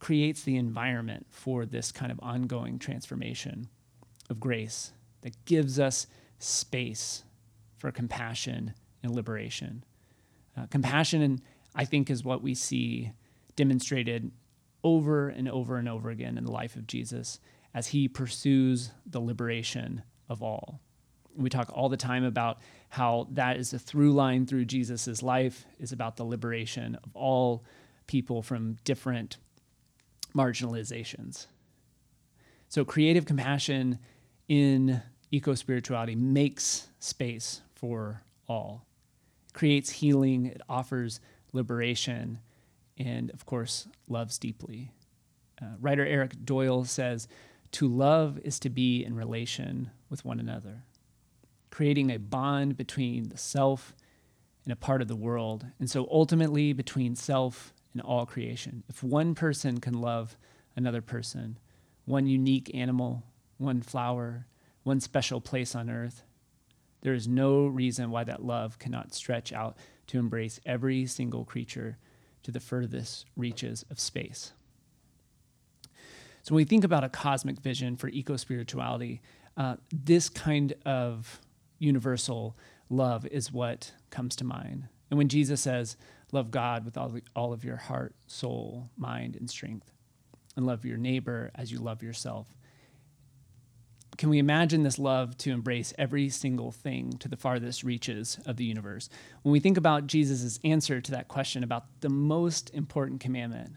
creates 0.00 0.42
the 0.42 0.56
environment 0.56 1.26
for 1.30 1.64
this 1.64 1.92
kind 1.92 2.10
of 2.10 2.18
ongoing 2.22 2.78
transformation 2.78 3.68
of 4.28 4.40
grace 4.40 4.92
that 5.20 5.44
gives 5.44 5.78
us 5.78 6.06
space 6.38 7.22
for 7.76 7.92
compassion 7.92 8.74
and 9.02 9.14
liberation. 9.14 9.84
Uh, 10.56 10.66
compassion, 10.66 11.40
I 11.74 11.84
think, 11.84 12.10
is 12.10 12.24
what 12.24 12.42
we 12.42 12.54
see 12.54 13.12
demonstrated 13.56 14.30
over 14.82 15.28
and 15.28 15.48
over 15.48 15.76
and 15.76 15.88
over 15.88 16.10
again 16.10 16.38
in 16.38 16.44
the 16.44 16.52
life 16.52 16.76
of 16.76 16.86
Jesus 16.86 17.38
as 17.74 17.88
he 17.88 18.08
pursues 18.08 18.90
the 19.06 19.20
liberation 19.20 20.02
of 20.28 20.42
all. 20.42 20.80
We 21.36 21.50
talk 21.50 21.70
all 21.72 21.88
the 21.88 21.96
time 21.96 22.24
about 22.24 22.58
how 22.88 23.28
that 23.32 23.56
is 23.56 23.72
a 23.72 23.78
through 23.78 24.12
line 24.12 24.46
through 24.46 24.64
Jesus' 24.64 25.22
life 25.22 25.64
is 25.78 25.92
about 25.92 26.16
the 26.16 26.24
liberation 26.24 26.98
of 27.04 27.14
all 27.14 27.64
people 28.06 28.42
from 28.42 28.76
different 28.84 29.36
marginalizations. 30.34 31.46
So 32.68 32.84
creative 32.84 33.26
compassion 33.26 33.98
in 34.48 35.02
eco 35.30 35.54
spirituality 35.54 36.14
makes 36.14 36.88
space 36.98 37.62
for 37.74 38.22
all. 38.48 38.86
It 39.48 39.54
creates 39.54 39.90
healing, 39.90 40.46
it 40.46 40.60
offers 40.68 41.20
liberation, 41.52 42.38
and 42.98 43.30
of 43.30 43.46
course, 43.46 43.88
loves 44.08 44.38
deeply. 44.38 44.92
Uh, 45.60 45.76
writer 45.80 46.06
Eric 46.06 46.44
Doyle 46.44 46.84
says, 46.84 47.28
To 47.72 47.88
love 47.88 48.38
is 48.44 48.58
to 48.60 48.70
be 48.70 49.04
in 49.04 49.14
relation 49.14 49.90
with 50.08 50.24
one 50.24 50.40
another, 50.40 50.84
creating 51.70 52.10
a 52.10 52.18
bond 52.18 52.76
between 52.76 53.28
the 53.28 53.38
self 53.38 53.94
and 54.64 54.72
a 54.72 54.76
part 54.76 55.02
of 55.02 55.08
the 55.08 55.16
world, 55.16 55.66
and 55.78 55.90
so 55.90 56.06
ultimately 56.10 56.72
between 56.72 57.16
self 57.16 57.72
and 57.92 58.02
all 58.02 58.26
creation. 58.26 58.82
If 58.88 59.02
one 59.02 59.34
person 59.34 59.80
can 59.80 59.94
love 59.94 60.36
another 60.76 61.00
person, 61.00 61.58
one 62.04 62.26
unique 62.26 62.74
animal, 62.74 63.24
one 63.58 63.82
flower, 63.82 64.46
one 64.82 65.00
special 65.00 65.40
place 65.40 65.74
on 65.74 65.90
earth, 65.90 66.22
there 67.02 67.14
is 67.14 67.26
no 67.26 67.66
reason 67.66 68.10
why 68.10 68.24
that 68.24 68.44
love 68.44 68.78
cannot 68.78 69.14
stretch 69.14 69.52
out 69.52 69.76
to 70.08 70.18
embrace 70.18 70.60
every 70.66 71.06
single 71.06 71.44
creature 71.44 71.98
to 72.42 72.50
the 72.50 72.60
furthest 72.60 73.26
reaches 73.36 73.84
of 73.90 74.00
space. 74.00 74.52
So, 76.42 76.54
when 76.54 76.62
we 76.62 76.64
think 76.64 76.84
about 76.84 77.04
a 77.04 77.08
cosmic 77.08 77.60
vision 77.60 77.96
for 77.96 78.08
eco 78.08 78.36
spirituality, 78.36 79.20
uh, 79.56 79.76
this 79.92 80.28
kind 80.28 80.72
of 80.86 81.40
universal 81.78 82.56
love 82.88 83.26
is 83.26 83.52
what 83.52 83.92
comes 84.10 84.36
to 84.36 84.44
mind. 84.44 84.88
And 85.10 85.18
when 85.18 85.28
Jesus 85.28 85.60
says, 85.60 85.96
Love 86.32 86.50
God 86.50 86.84
with 86.84 86.96
all, 86.96 87.14
all 87.34 87.52
of 87.52 87.64
your 87.64 87.76
heart, 87.76 88.14
soul, 88.26 88.90
mind, 88.96 89.36
and 89.36 89.50
strength, 89.50 89.90
and 90.56 90.66
love 90.66 90.84
your 90.84 90.98
neighbor 90.98 91.50
as 91.54 91.72
you 91.72 91.78
love 91.78 92.02
yourself, 92.02 92.54
can 94.20 94.28
we 94.28 94.38
imagine 94.38 94.82
this 94.82 94.98
love 94.98 95.34
to 95.38 95.50
embrace 95.50 95.94
every 95.96 96.28
single 96.28 96.72
thing 96.72 97.16
to 97.20 97.26
the 97.26 97.38
farthest 97.38 97.82
reaches 97.82 98.38
of 98.44 98.56
the 98.58 98.64
universe? 98.66 99.08
When 99.40 99.52
we 99.52 99.60
think 99.60 99.78
about 99.78 100.08
Jesus' 100.08 100.60
answer 100.62 101.00
to 101.00 101.10
that 101.12 101.28
question 101.28 101.64
about 101.64 101.84
the 102.00 102.10
most 102.10 102.68
important 102.74 103.20
commandment, 103.20 103.76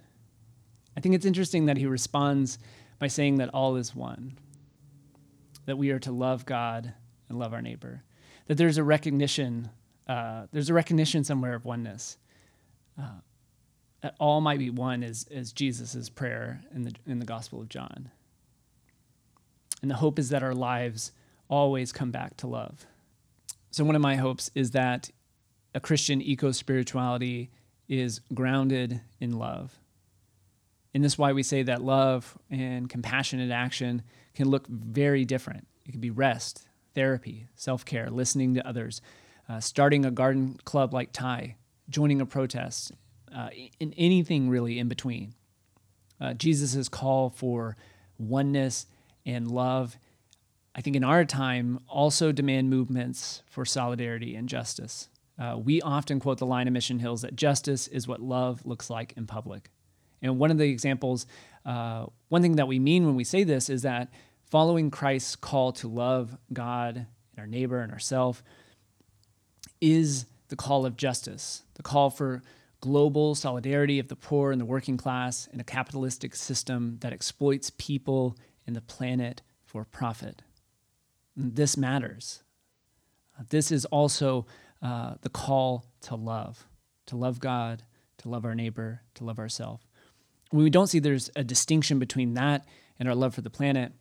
I 0.97 0.99
think 0.99 1.15
it's 1.15 1.25
interesting 1.25 1.67
that 1.67 1.77
he 1.77 1.85
responds 1.85 2.59
by 2.99 3.07
saying 3.07 3.37
that 3.37 3.51
all 3.53 3.77
is 3.77 3.95
one, 3.95 4.37
that 5.65 5.77
we 5.77 5.91
are 5.91 5.99
to 5.99 6.11
love 6.11 6.45
God 6.45 6.93
and 7.29 7.39
love 7.39 7.53
our 7.53 7.61
neighbor, 7.61 8.03
that 8.47 8.57
there's 8.57 8.77
a 8.77 8.83
recognition, 8.83 9.69
uh, 10.09 10.47
there's 10.51 10.69
a 10.69 10.73
recognition 10.73 11.23
somewhere 11.23 11.53
of 11.53 11.63
oneness. 11.63 12.17
Uh, 12.97 14.09
all 14.19 14.41
might 14.41 14.59
be 14.59 14.69
one 14.69 15.03
is, 15.03 15.25
is 15.29 15.53
Jesus' 15.53 16.09
prayer 16.09 16.61
in 16.73 16.83
the, 16.83 16.93
in 17.07 17.19
the 17.19 17.25
Gospel 17.25 17.61
of 17.61 17.69
John. 17.69 18.11
And 19.81 19.89
the 19.91 19.95
hope 19.95 20.19
is 20.19 20.29
that 20.29 20.43
our 20.43 20.53
lives 20.53 21.11
always 21.49 21.91
come 21.91 22.11
back 22.11 22.37
to 22.37 22.47
love. 22.47 22.85
So, 23.71 23.83
one 23.83 23.95
of 23.95 24.01
my 24.01 24.15
hopes 24.15 24.51
is 24.55 24.71
that 24.71 25.09
a 25.73 25.79
Christian 25.79 26.21
eco 26.21 26.51
spirituality 26.51 27.49
is 27.87 28.21
grounded 28.33 29.01
in 29.19 29.37
love. 29.37 29.79
And 30.93 31.03
this 31.03 31.13
is 31.13 31.17
why 31.17 31.33
we 31.33 31.43
say 31.43 31.63
that 31.63 31.81
love 31.81 32.37
and 32.49 32.89
compassionate 32.89 33.51
action 33.51 34.03
can 34.35 34.47
look 34.47 34.67
very 34.67 35.25
different. 35.25 35.67
It 35.85 35.91
can 35.91 36.01
be 36.01 36.11
rest, 36.11 36.67
therapy, 36.93 37.47
self 37.55 37.83
care, 37.83 38.09
listening 38.09 38.53
to 38.55 38.67
others, 38.67 39.01
uh, 39.49 39.59
starting 39.59 40.05
a 40.05 40.11
garden 40.11 40.59
club 40.63 40.93
like 40.93 41.11
Thai, 41.11 41.55
joining 41.89 42.21
a 42.21 42.25
protest, 42.25 42.91
uh, 43.33 43.49
in 43.79 43.93
anything 43.97 44.49
really 44.49 44.79
in 44.79 44.87
between. 44.87 45.33
Uh, 46.19 46.33
Jesus' 46.33 46.87
call 46.87 47.29
for 47.29 47.75
oneness 48.17 48.85
and 49.25 49.49
love, 49.49 49.97
I 50.75 50.81
think 50.81 50.95
in 50.95 51.03
our 51.03 51.25
time, 51.25 51.79
also 51.87 52.31
demand 52.31 52.69
movements 52.69 53.43
for 53.45 53.65
solidarity 53.65 54.35
and 54.35 54.47
justice. 54.47 55.09
Uh, 55.37 55.57
we 55.57 55.81
often 55.81 56.19
quote 56.19 56.37
the 56.37 56.45
line 56.45 56.67
of 56.67 56.73
Mission 56.73 56.99
Hills 56.99 57.21
that 57.21 57.35
justice 57.35 57.87
is 57.87 58.07
what 58.07 58.21
love 58.21 58.65
looks 58.65 58.89
like 58.89 59.13
in 59.17 59.25
public. 59.25 59.69
And 60.21 60.39
one 60.39 60.51
of 60.51 60.57
the 60.57 60.69
examples, 60.69 61.25
uh, 61.65 62.05
one 62.29 62.41
thing 62.41 62.55
that 62.55 62.67
we 62.67 62.79
mean 62.79 63.05
when 63.05 63.15
we 63.15 63.23
say 63.23 63.43
this 63.43 63.69
is 63.69 63.81
that 63.81 64.11
following 64.49 64.91
Christ's 64.91 65.35
call 65.35 65.71
to 65.73 65.87
love 65.87 66.37
God 66.51 66.95
and 66.95 67.39
our 67.39 67.47
neighbor 67.47 67.79
and 67.79 67.91
ourselves 67.91 68.41
is 69.81 70.25
the 70.49 70.55
call 70.55 70.85
of 70.85 70.97
justice, 70.97 71.63
the 71.75 71.83
call 71.83 72.09
for 72.09 72.41
global 72.81 73.33
solidarity 73.33 73.97
of 73.97 74.09
the 74.09 74.15
poor 74.15 74.51
and 74.51 74.59
the 74.59 74.65
working 74.65 74.97
class 74.97 75.47
in 75.47 75.59
a 75.59 75.63
capitalistic 75.63 76.35
system 76.35 76.97
that 76.99 77.13
exploits 77.13 77.71
people 77.77 78.37
and 78.67 78.75
the 78.75 78.81
planet 78.81 79.41
for 79.63 79.85
profit. 79.85 80.41
And 81.35 81.55
this 81.55 81.77
matters. 81.77 82.43
This 83.49 83.71
is 83.71 83.85
also 83.85 84.45
uh, 84.81 85.15
the 85.21 85.29
call 85.29 85.85
to 86.01 86.15
love, 86.15 86.67
to 87.05 87.15
love 87.15 87.39
God, 87.39 87.83
to 88.17 88.29
love 88.29 88.45
our 88.45 88.53
neighbor, 88.53 89.01
to 89.15 89.23
love 89.23 89.39
ourselves. 89.39 89.85
When 90.51 90.63
we 90.63 90.69
don't 90.69 90.87
see 90.87 90.99
there's 90.99 91.31
a 91.35 91.43
distinction 91.43 91.99
between 91.99 92.33
that 92.35 92.65
and 92.99 93.07
our 93.07 93.15
love 93.15 93.33
for 93.33 93.41
the 93.41 93.49
planet, 93.49 93.93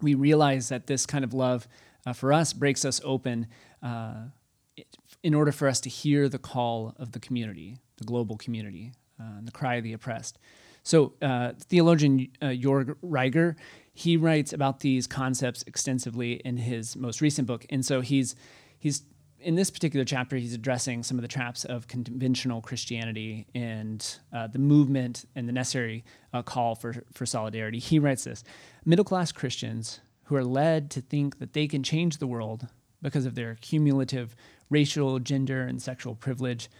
we 0.00 0.14
realize 0.14 0.68
that 0.68 0.86
this 0.86 1.06
kind 1.06 1.24
of 1.24 1.34
love 1.34 1.66
uh, 2.06 2.12
for 2.12 2.32
us 2.32 2.52
breaks 2.52 2.84
us 2.84 3.00
open 3.04 3.46
uh, 3.82 4.24
in 5.22 5.34
order 5.34 5.52
for 5.52 5.68
us 5.68 5.80
to 5.80 5.88
hear 5.88 6.28
the 6.28 6.38
call 6.38 6.94
of 6.98 7.12
the 7.12 7.20
community, 7.20 7.76
the 7.96 8.04
global 8.04 8.36
community, 8.36 8.92
uh, 9.20 9.38
and 9.38 9.46
the 9.46 9.52
cry 9.52 9.76
of 9.76 9.84
the 9.84 9.92
oppressed. 9.92 10.38
So, 10.82 11.14
uh, 11.20 11.52
theologian 11.58 12.28
uh, 12.40 12.46
Jörg 12.46 12.96
Rieger, 13.02 13.56
he 13.92 14.16
writes 14.16 14.52
about 14.52 14.80
these 14.80 15.06
concepts 15.06 15.62
extensively 15.66 16.34
in 16.34 16.56
his 16.56 16.96
most 16.96 17.20
recent 17.20 17.46
book, 17.46 17.66
and 17.68 17.84
so 17.84 18.00
he's 18.00 18.34
he's 18.78 19.02
in 19.40 19.54
this 19.54 19.70
particular 19.70 20.04
chapter 20.04 20.36
he's 20.36 20.54
addressing 20.54 21.02
some 21.02 21.18
of 21.18 21.22
the 21.22 21.28
traps 21.28 21.64
of 21.64 21.88
conventional 21.88 22.60
Christianity 22.60 23.46
and 23.54 24.18
uh, 24.32 24.46
the 24.46 24.58
movement 24.58 25.24
and 25.34 25.48
the 25.48 25.52
necessary 25.52 26.04
uh, 26.32 26.42
call 26.42 26.74
for 26.74 27.04
for 27.12 27.26
solidarity. 27.26 27.78
He 27.78 27.98
writes 27.98 28.24
this: 28.24 28.42
middle 28.86 29.04
class 29.04 29.32
Christians 29.32 30.00
who 30.24 30.36
are 30.36 30.44
led 30.44 30.90
to 30.92 31.00
think 31.00 31.38
that 31.40 31.52
they 31.52 31.66
can 31.66 31.82
change 31.82 32.18
the 32.18 32.26
world 32.26 32.68
because 33.02 33.26
of 33.26 33.34
their 33.34 33.56
cumulative 33.60 34.36
racial, 34.70 35.18
gender, 35.18 35.62
and 35.62 35.82
sexual 35.82 36.14
privilege 36.14 36.70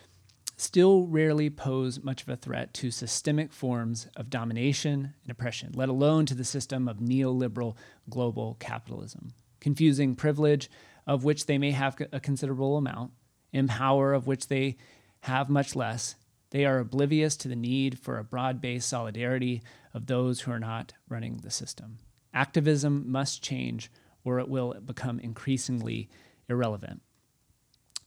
still 0.56 1.06
rarely 1.06 1.48
pose 1.48 2.02
much 2.02 2.22
of 2.22 2.28
a 2.28 2.36
threat 2.36 2.74
to 2.74 2.90
systemic 2.90 3.52
forms 3.52 4.08
of 4.14 4.28
domination 4.28 5.14
and 5.22 5.30
oppression, 5.30 5.72
let 5.74 5.88
alone 5.88 6.26
to 6.26 6.34
the 6.34 6.44
system 6.44 6.86
of 6.86 6.98
neoliberal 6.98 7.76
global 8.08 8.56
capitalism. 8.60 9.32
Confusing 9.58 10.14
privilege, 10.14 10.70
of 11.06 11.24
which 11.24 11.46
they 11.46 11.58
may 11.58 11.70
have 11.70 11.96
a 12.12 12.20
considerable 12.20 12.76
amount, 12.76 13.12
and 13.52 13.68
power, 13.68 14.12
of 14.12 14.26
which 14.26 14.48
they 14.48 14.76
have 15.22 15.48
much 15.48 15.74
less, 15.74 16.14
they 16.50 16.64
are 16.64 16.78
oblivious 16.78 17.36
to 17.36 17.48
the 17.48 17.56
need 17.56 17.98
for 17.98 18.18
a 18.18 18.24
broad 18.24 18.60
based 18.60 18.88
solidarity 18.88 19.62
of 19.94 20.06
those 20.06 20.40
who 20.40 20.52
are 20.52 20.60
not 20.60 20.92
running 21.08 21.38
the 21.38 21.50
system. 21.50 21.98
Activism 22.34 23.10
must 23.10 23.42
change, 23.42 23.90
or 24.24 24.38
it 24.38 24.48
will 24.48 24.74
become 24.84 25.18
increasingly 25.20 26.08
irrelevant. 26.48 27.02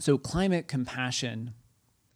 So, 0.03 0.17
climate 0.17 0.67
compassion 0.67 1.53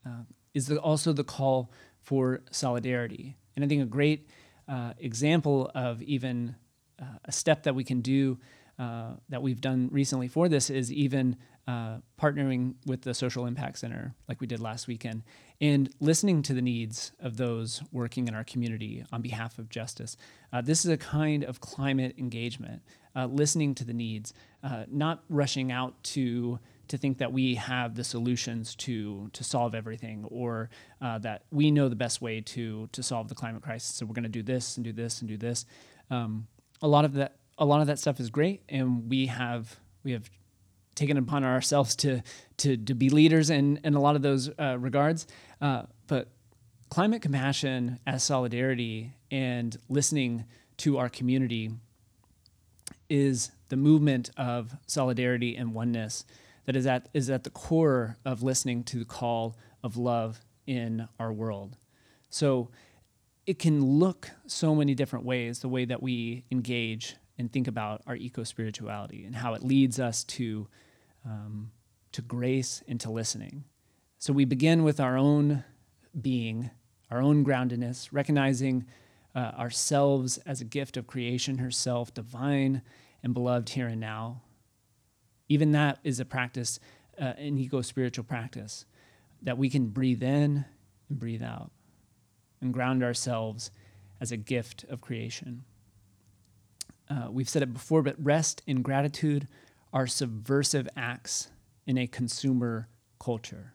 uh, 0.06 0.24
is 0.54 0.68
the, 0.68 0.78
also 0.78 1.14
the 1.14 1.24
call 1.24 1.72
for 2.02 2.42
solidarity. 2.52 3.38
And 3.56 3.64
I 3.64 3.70
think 3.70 3.82
a 3.82 3.86
great 3.86 4.28
uh, 4.68 4.92
example 4.98 5.72
of 5.74 6.02
even 6.02 6.58
uh, 7.02 7.06
a 7.24 7.32
step 7.32 7.64
that 7.64 7.76
we 7.76 7.86
can 7.86 8.02
do 8.02 8.40
uh, 8.78 9.12
that 9.30 9.42
we've 9.42 9.62
done 9.62 9.88
recently 9.90 10.28
for 10.28 10.50
this 10.50 10.70
is 10.70 10.92
even 10.92 11.38
uh, 11.66 12.00
partnering 12.22 12.74
with 12.86 13.04
the 13.04 13.14
Social 13.14 13.46
Impact 13.46 13.80
Center, 13.80 14.14
like 14.28 14.42
we 14.42 14.48
did 14.48 14.60
last 14.60 14.88
weekend, 14.88 15.24
and 15.62 15.90
listening 16.02 16.42
to 16.42 16.54
the 16.54 16.62
needs 16.62 17.14
of 17.22 17.38
those 17.38 17.82
working 17.94 18.28
in 18.28 18.36
our 18.36 18.44
community 18.44 19.06
on 19.14 19.22
behalf 19.22 19.60
of 19.60 19.70
justice. 19.70 20.18
Uh, 20.52 20.60
this 20.60 20.84
is 20.84 20.92
a 20.92 20.98
kind 20.98 21.46
of 21.46 21.62
climate 21.62 22.16
engagement, 22.18 22.82
listening 23.16 23.74
to 23.76 23.86
the 23.86 23.94
needs, 23.94 24.34
not 24.92 25.24
rushing 25.30 25.72
out 25.72 26.04
to 26.04 26.60
to 26.90 26.98
think 26.98 27.18
that 27.18 27.32
we 27.32 27.56
have 27.56 27.96
the 27.96 28.04
solutions 28.04 28.76
to 28.76 29.30
to 29.34 29.44
solve 29.44 29.76
everything 29.76 30.26
or 30.30 30.70
uh, 31.02 31.18
that 31.20 31.44
we 31.52 31.72
know 31.72 31.90
the 31.90 31.96
best 31.96 32.22
way 32.22 32.42
to 32.42 32.88
to 32.92 33.04
solve 33.04 33.28
the 33.30 33.36
climate 33.36 33.62
crisis. 33.62 33.96
So 33.96 34.06
we're 34.06 34.14
going 34.14 34.24
to 34.24 34.30
do 34.30 34.44
this 34.44 34.78
and 34.78 34.84
do 34.84 34.94
this 34.94 35.22
and 35.22 35.30
do 35.30 35.38
this. 35.38 35.66
Um, 36.10 36.48
a 36.82 36.88
lot 36.88 37.06
of 37.06 37.14
that 37.14 37.38
a 37.58 37.66
lot 37.66 37.82
of 37.82 37.88
that 37.88 38.00
stuff 38.00 38.20
is 38.20 38.30
great 38.30 38.62
and 38.70 39.10
we 39.10 39.28
have 39.28 39.80
we 40.04 40.12
have 40.12 40.30
taken 40.96 41.18
upon 41.18 41.44
ourselves 41.44 41.96
to 41.96 42.22
to 42.58 42.78
to 42.78 42.94
be 42.94 43.10
leaders 43.10 43.50
in 43.50 43.80
in 43.84 43.94
a 43.94 44.00
lot 44.00 44.16
of 44.16 44.22
those 44.22 44.50
uh, 44.60 44.78
regards. 44.80 45.28
Uh, 45.62 45.84
but 46.08 46.30
climate 46.90 47.22
compassion 47.22 48.00
as 48.08 48.24
solidarity 48.24 49.14
and 49.32 49.78
listening 49.90 50.46
to 50.78 50.98
our 50.98 51.10
community 51.10 51.72
is 53.10 53.52
the 53.70 53.78
movement 53.78 54.30
of 54.38 54.76
solidarity 54.86 55.56
and 55.56 55.74
oneness 55.74 56.26
that 56.68 56.76
is 56.76 56.86
at, 56.86 57.10
is 57.14 57.30
at 57.30 57.44
the 57.44 57.50
core 57.50 58.18
of 58.26 58.44
listening 58.44 58.84
to 58.84 59.00
the 59.00 59.06
call 59.06 59.58
of 59.84 59.98
love 59.98 60.42
in 60.68 61.08
our 61.18 61.32
world. 61.34 61.78
So 62.30 62.70
it 63.46 63.58
can 63.58 63.84
look 63.84 64.30
so 64.46 64.76
many 64.76 64.94
different 64.94 65.26
ways, 65.26 65.62
the 65.62 65.70
way 65.70 65.86
that 65.86 66.04
we 66.04 66.44
engage 66.52 67.16
and 67.38 67.52
think 67.52 67.68
about 67.68 68.02
our 68.06 68.18
eco 68.18 68.44
spirituality 68.44 69.24
and 69.24 69.38
how 69.38 69.54
it 69.54 69.64
leads 69.64 69.98
us 69.98 70.26
to, 70.26 70.68
um, 71.26 71.72
to 72.12 72.22
grace 72.22 72.84
and 72.86 73.00
to 73.00 73.10
listening. 73.10 73.64
So 74.20 74.34
we 74.34 74.44
begin 74.44 74.84
with 74.84 75.00
our 75.00 75.18
own 75.18 75.64
being, 76.20 76.70
our 77.10 77.22
own 77.22 77.46
groundedness, 77.46 78.10
recognizing 78.12 78.86
uh, 79.34 79.52
ourselves 79.58 80.38
as 80.40 80.60
a 80.60 80.66
gift 80.66 80.98
of 80.98 81.08
creation 81.08 81.60
herself, 81.60 82.14
divine 82.14 82.82
and 83.24 83.34
beloved 83.34 83.70
here 83.70 83.88
and 83.88 84.02
now, 84.02 84.42
even 85.50 85.72
that 85.72 86.00
is 86.04 86.20
a 86.20 86.26
practice, 86.26 86.80
uh, 87.20 87.34
an 87.38 87.58
eco 87.58 87.82
spiritual 87.82 88.24
practice, 88.24 88.86
that 89.42 89.58
we 89.58 89.70
can 89.70 89.88
breathe 89.88 90.24
in 90.24 90.66
and 91.10 91.20
breathe 91.20 91.44
out 91.44 91.72
and 92.62 92.74
ground 92.74 93.04
ourselves 93.04 93.72
as 94.20 94.32
a 94.32 94.38
gift 94.38 94.84
of 94.90 95.02
creation. 95.02 95.64
Uh, 97.10 97.28
we've 97.30 97.50
said 97.50 97.62
it 97.62 97.74
before, 97.74 98.02
but 98.02 98.16
rest 98.24 98.62
and 98.68 98.84
gratitude 98.84 99.48
are 99.94 100.08
subversive 100.08 100.90
acts 100.98 101.50
in 101.86 101.98
a 101.98 102.08
consumer 102.08 102.90
culture. 103.20 103.74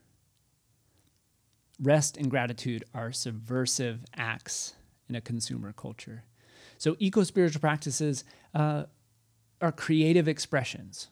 Rest 1.81 2.17
and 2.17 2.31
gratitude 2.31 2.85
are 2.95 3.13
subversive 3.13 4.05
acts 4.15 4.75
in 5.09 5.15
a 5.15 5.21
consumer 5.21 5.73
culture. 5.73 6.25
So, 6.79 6.97
eco 6.99 7.23
spiritual 7.23 7.61
practices 7.61 8.25
uh, 8.55 8.85
are 9.61 9.73
creative 9.73 10.29
expressions 10.29 11.09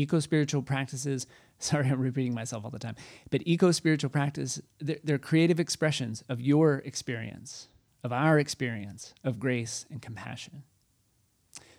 eco 0.00 0.20
spiritual 0.20 0.62
practices 0.62 1.26
sorry 1.58 1.88
i'm 1.88 2.00
repeating 2.00 2.34
myself 2.34 2.64
all 2.64 2.70
the 2.70 2.78
time 2.78 2.96
but 3.30 3.42
eco 3.46 3.70
spiritual 3.70 4.10
practice 4.10 4.60
they're, 4.80 4.98
they're, 5.04 5.18
creative 5.18 5.60
expressions 5.60 6.24
of 6.28 6.40
your 6.40 6.78
experience 6.84 7.68
of 8.02 8.12
our 8.12 8.38
experience 8.38 9.14
of 9.24 9.38
grace 9.38 9.86
and 9.90 10.00
compassion 10.02 10.62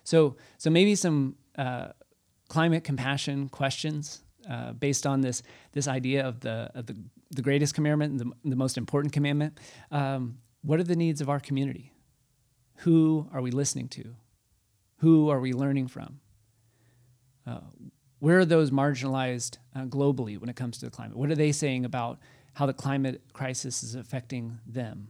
So, 0.04 0.36
so 0.58 0.70
maybe 0.70 0.94
some 0.94 1.36
uh, 1.56 1.88
climate 2.48 2.84
compassion 2.84 3.48
questions 3.48 4.22
uh, 4.50 4.72
based 4.72 5.06
on 5.06 5.20
this 5.20 5.42
this 5.72 5.86
idea 5.86 6.26
of 6.26 6.40
the 6.40 6.70
of 6.74 6.86
the, 6.86 6.96
the 7.30 7.42
greatest 7.42 7.74
commandment, 7.74 8.18
the, 8.18 8.30
the 8.44 8.56
most 8.56 8.76
important 8.76 9.12
commandment. 9.12 9.58
Um, 9.90 10.38
what 10.62 10.80
are 10.80 10.84
the 10.84 10.96
needs 10.96 11.20
of 11.20 11.28
our 11.28 11.40
community? 11.40 11.92
Who 12.78 13.28
are 13.32 13.40
we 13.40 13.50
listening 13.50 13.88
to? 13.90 14.16
Who 14.98 15.30
are 15.30 15.40
we 15.40 15.52
learning 15.52 15.88
from? 15.88 16.20
Uh, 17.46 17.60
where 18.22 18.38
are 18.38 18.44
those 18.44 18.70
marginalized 18.70 19.58
uh, 19.74 19.80
globally 19.80 20.38
when 20.38 20.48
it 20.48 20.54
comes 20.54 20.78
to 20.78 20.84
the 20.84 20.92
climate? 20.92 21.16
What 21.16 21.32
are 21.32 21.34
they 21.34 21.50
saying 21.50 21.84
about 21.84 22.20
how 22.52 22.66
the 22.66 22.72
climate 22.72 23.20
crisis 23.32 23.82
is 23.82 23.96
affecting 23.96 24.60
them? 24.64 25.08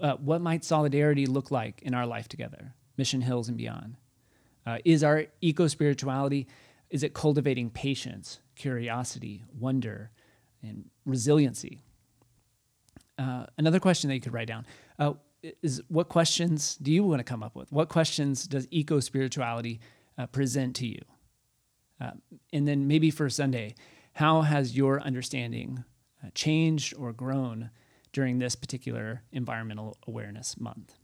Uh, 0.00 0.16
what 0.16 0.40
might 0.40 0.64
solidarity 0.64 1.26
look 1.26 1.52
like 1.52 1.80
in 1.82 1.94
our 1.94 2.04
life 2.04 2.26
together, 2.26 2.74
Mission 2.96 3.20
Hills 3.20 3.46
and 3.48 3.56
beyond? 3.56 3.98
Uh, 4.66 4.78
is 4.84 5.04
our 5.04 5.26
eco 5.40 5.68
spirituality 5.68 6.48
is 6.90 7.04
it 7.04 7.14
cultivating 7.14 7.70
patience, 7.70 8.40
curiosity, 8.56 9.44
wonder, 9.56 10.10
and 10.64 10.90
resiliency? 11.04 11.82
Uh, 13.16 13.46
another 13.58 13.78
question 13.78 14.08
that 14.08 14.14
you 14.14 14.20
could 14.20 14.32
write 14.32 14.48
down 14.48 14.66
uh, 14.98 15.12
is 15.62 15.80
what 15.86 16.08
questions 16.08 16.76
do 16.82 16.90
you 16.90 17.04
want 17.04 17.20
to 17.20 17.24
come 17.24 17.44
up 17.44 17.54
with? 17.54 17.70
What 17.70 17.88
questions 17.88 18.48
does 18.48 18.66
eco 18.72 18.98
spirituality 18.98 19.78
present 20.32 20.74
to 20.76 20.86
you? 20.88 20.98
Uh, 22.00 22.12
and 22.52 22.66
then 22.66 22.86
maybe 22.86 23.10
for 23.10 23.28
Sunday, 23.30 23.74
how 24.14 24.42
has 24.42 24.76
your 24.76 25.00
understanding 25.00 25.84
uh, 26.24 26.28
changed 26.34 26.94
or 26.98 27.12
grown 27.12 27.70
during 28.12 28.38
this 28.38 28.54
particular 28.54 29.22
environmental 29.32 29.96
awareness 30.06 30.58
month? 30.58 30.94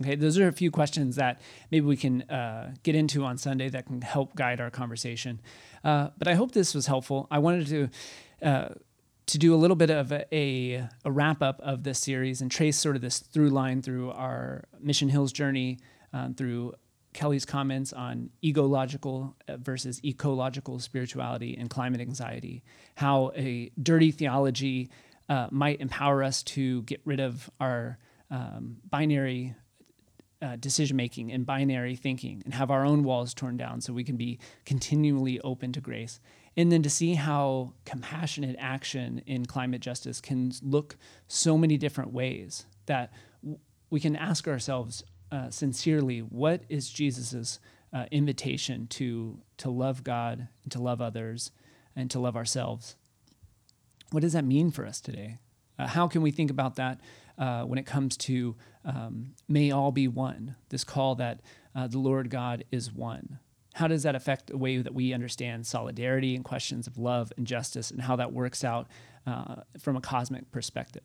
Okay, 0.00 0.16
those 0.16 0.38
are 0.38 0.48
a 0.48 0.52
few 0.52 0.70
questions 0.70 1.16
that 1.16 1.40
maybe 1.70 1.86
we 1.86 1.96
can 1.96 2.22
uh, 2.22 2.74
get 2.82 2.94
into 2.94 3.24
on 3.24 3.36
Sunday 3.38 3.68
that 3.68 3.86
can 3.86 4.00
help 4.00 4.34
guide 4.34 4.60
our 4.60 4.70
conversation. 4.70 5.40
Uh, 5.84 6.08
but 6.18 6.26
I 6.26 6.34
hope 6.34 6.52
this 6.52 6.74
was 6.74 6.86
helpful. 6.86 7.28
I 7.30 7.38
wanted 7.38 7.66
to 7.68 7.88
uh, 8.46 8.68
to 9.26 9.38
do 9.38 9.54
a 9.54 9.56
little 9.56 9.76
bit 9.76 9.90
of 9.90 10.10
a, 10.10 10.24
a, 10.34 10.88
a, 11.04 11.12
wrap 11.12 11.42
up 11.42 11.60
of 11.60 11.84
this 11.84 11.98
series 12.00 12.40
and 12.40 12.50
trace 12.50 12.76
sort 12.76 12.96
of 12.96 13.02
this 13.02 13.20
through 13.20 13.50
line 13.50 13.80
through 13.80 14.10
our 14.10 14.64
Mission 14.80 15.08
Hills 15.08 15.32
journey, 15.32 15.78
um, 16.12 16.34
through 16.34 16.74
Kelly's 17.12 17.44
comments 17.44 17.92
on 17.92 18.30
egological 18.42 19.36
uh, 19.48 19.56
versus 19.58 20.00
ecological 20.04 20.78
spirituality 20.78 21.56
and 21.58 21.68
climate 21.68 22.00
anxiety, 22.00 22.62
how 22.96 23.32
a 23.36 23.70
dirty 23.80 24.10
theology 24.10 24.90
uh, 25.28 25.48
might 25.50 25.80
empower 25.80 26.22
us 26.22 26.42
to 26.42 26.82
get 26.82 27.00
rid 27.04 27.20
of 27.20 27.50
our 27.60 27.98
um, 28.30 28.78
binary 28.88 29.54
uh, 30.40 30.56
decision 30.56 30.96
making 30.96 31.30
and 31.30 31.46
binary 31.46 31.94
thinking 31.94 32.42
and 32.44 32.54
have 32.54 32.70
our 32.70 32.84
own 32.84 33.04
walls 33.04 33.32
torn 33.32 33.56
down 33.56 33.80
so 33.80 33.92
we 33.92 34.02
can 34.02 34.16
be 34.16 34.38
continually 34.64 35.40
open 35.40 35.72
to 35.72 35.80
grace. 35.80 36.18
And 36.56 36.72
then 36.72 36.82
to 36.82 36.90
see 36.90 37.14
how 37.14 37.74
compassionate 37.84 38.56
action 38.58 39.22
in 39.26 39.46
climate 39.46 39.80
justice 39.80 40.20
can 40.20 40.52
look 40.62 40.96
so 41.28 41.56
many 41.56 41.76
different 41.78 42.12
ways 42.12 42.66
that 42.86 43.12
we 43.88 44.00
can 44.00 44.16
ask 44.16 44.48
ourselves 44.48 45.04
uh, 45.32 45.48
sincerely 45.50 46.20
what 46.20 46.62
is 46.68 46.90
Jesus's 46.90 47.58
uh, 47.92 48.04
invitation 48.10 48.86
to 48.88 49.40
to 49.56 49.70
love 49.70 50.04
God 50.04 50.48
and 50.62 50.72
to 50.72 50.80
love 50.80 51.00
others 51.00 51.50
and 51.96 52.10
to 52.10 52.20
love 52.20 52.36
ourselves. 52.36 52.96
What 54.10 54.20
does 54.20 54.34
that 54.34 54.44
mean 54.44 54.70
for 54.70 54.86
us 54.86 55.00
today? 55.00 55.38
Uh, 55.78 55.86
how 55.86 56.06
can 56.06 56.20
we 56.20 56.30
think 56.30 56.50
about 56.50 56.76
that 56.76 57.00
uh, 57.38 57.62
when 57.62 57.78
it 57.78 57.86
comes 57.86 58.16
to 58.18 58.56
um, 58.84 59.32
may 59.48 59.70
all 59.70 59.90
be 59.90 60.06
one? 60.06 60.56
This 60.68 60.84
call 60.84 61.14
that 61.14 61.40
uh, 61.74 61.86
the 61.86 61.98
Lord 61.98 62.28
God 62.28 62.64
is 62.70 62.92
one. 62.92 63.38
How 63.74 63.88
does 63.88 64.02
that 64.02 64.14
affect 64.14 64.48
the 64.48 64.58
way 64.58 64.76
that 64.76 64.92
we 64.92 65.14
understand 65.14 65.66
solidarity 65.66 66.34
and 66.34 66.44
questions 66.44 66.86
of 66.86 66.98
love 66.98 67.32
and 67.38 67.46
justice, 67.46 67.90
and 67.90 68.02
how 68.02 68.16
that 68.16 68.32
works 68.32 68.64
out 68.64 68.86
from 69.78 69.96
a 69.96 70.00
cosmic 70.02 70.52
perspective? 70.52 71.04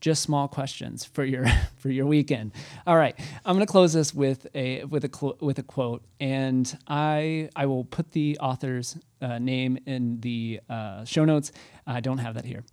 Just 0.00 0.22
small 0.22 0.48
questions 0.48 1.04
for 1.04 1.24
your 1.24 1.46
for 1.76 1.90
your 1.90 2.06
weekend. 2.06 2.52
All 2.86 2.96
right, 2.96 3.18
I'm 3.44 3.54
going 3.56 3.66
to 3.66 3.70
close 3.70 3.92
this 3.92 4.14
with 4.14 4.46
a 4.54 4.84
with 4.84 5.04
a 5.04 5.34
with 5.40 5.58
a 5.58 5.62
quote, 5.62 6.04
and 6.20 6.76
I 6.86 7.48
I 7.56 7.66
will 7.66 7.84
put 7.84 8.12
the 8.12 8.38
author's 8.38 8.96
uh, 9.20 9.38
name 9.38 9.78
in 9.86 10.20
the 10.20 10.60
uh, 10.68 11.04
show 11.04 11.24
notes. 11.24 11.52
I 11.86 12.00
don't 12.00 12.18
have 12.18 12.34
that 12.34 12.44
here. 12.44 12.64